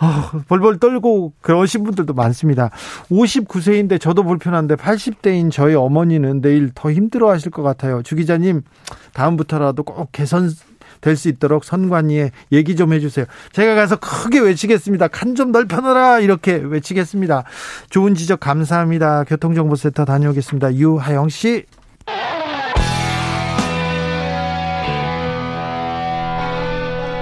아, 0.00 0.30
벌벌 0.46 0.78
떨고 0.78 1.32
그러신 1.40 1.82
분들도 1.82 2.14
많습니다. 2.14 2.70
59세인데 3.10 4.00
저도 4.00 4.22
불편한데 4.22 4.76
80대인 4.76 5.50
저희 5.50 5.74
어머니는 5.74 6.40
내일 6.40 6.70
더 6.72 6.92
힘들어 6.92 7.30
하실 7.30 7.50
것 7.50 7.62
같아요. 7.62 8.02
주 8.02 8.14
기자님, 8.14 8.62
다음부터라도 9.12 9.82
꼭 9.82 10.10
개선 10.12 10.50
될수 11.00 11.28
있도록 11.28 11.64
선관위에 11.64 12.30
얘기 12.52 12.76
좀 12.76 12.92
해주세요. 12.92 13.26
제가 13.52 13.74
가서 13.74 13.96
크게 13.96 14.40
외치겠습니다. 14.40 15.08
칸 15.08 15.34
좀 15.34 15.52
넓혀놔라 15.52 16.20
이렇게 16.20 16.54
외치겠습니다. 16.54 17.44
좋은 17.90 18.14
지적 18.14 18.40
감사합니다. 18.40 19.24
교통정보센터 19.24 20.04
다녀오겠습니다. 20.04 20.74
유하영 20.74 21.28
씨. 21.28 21.64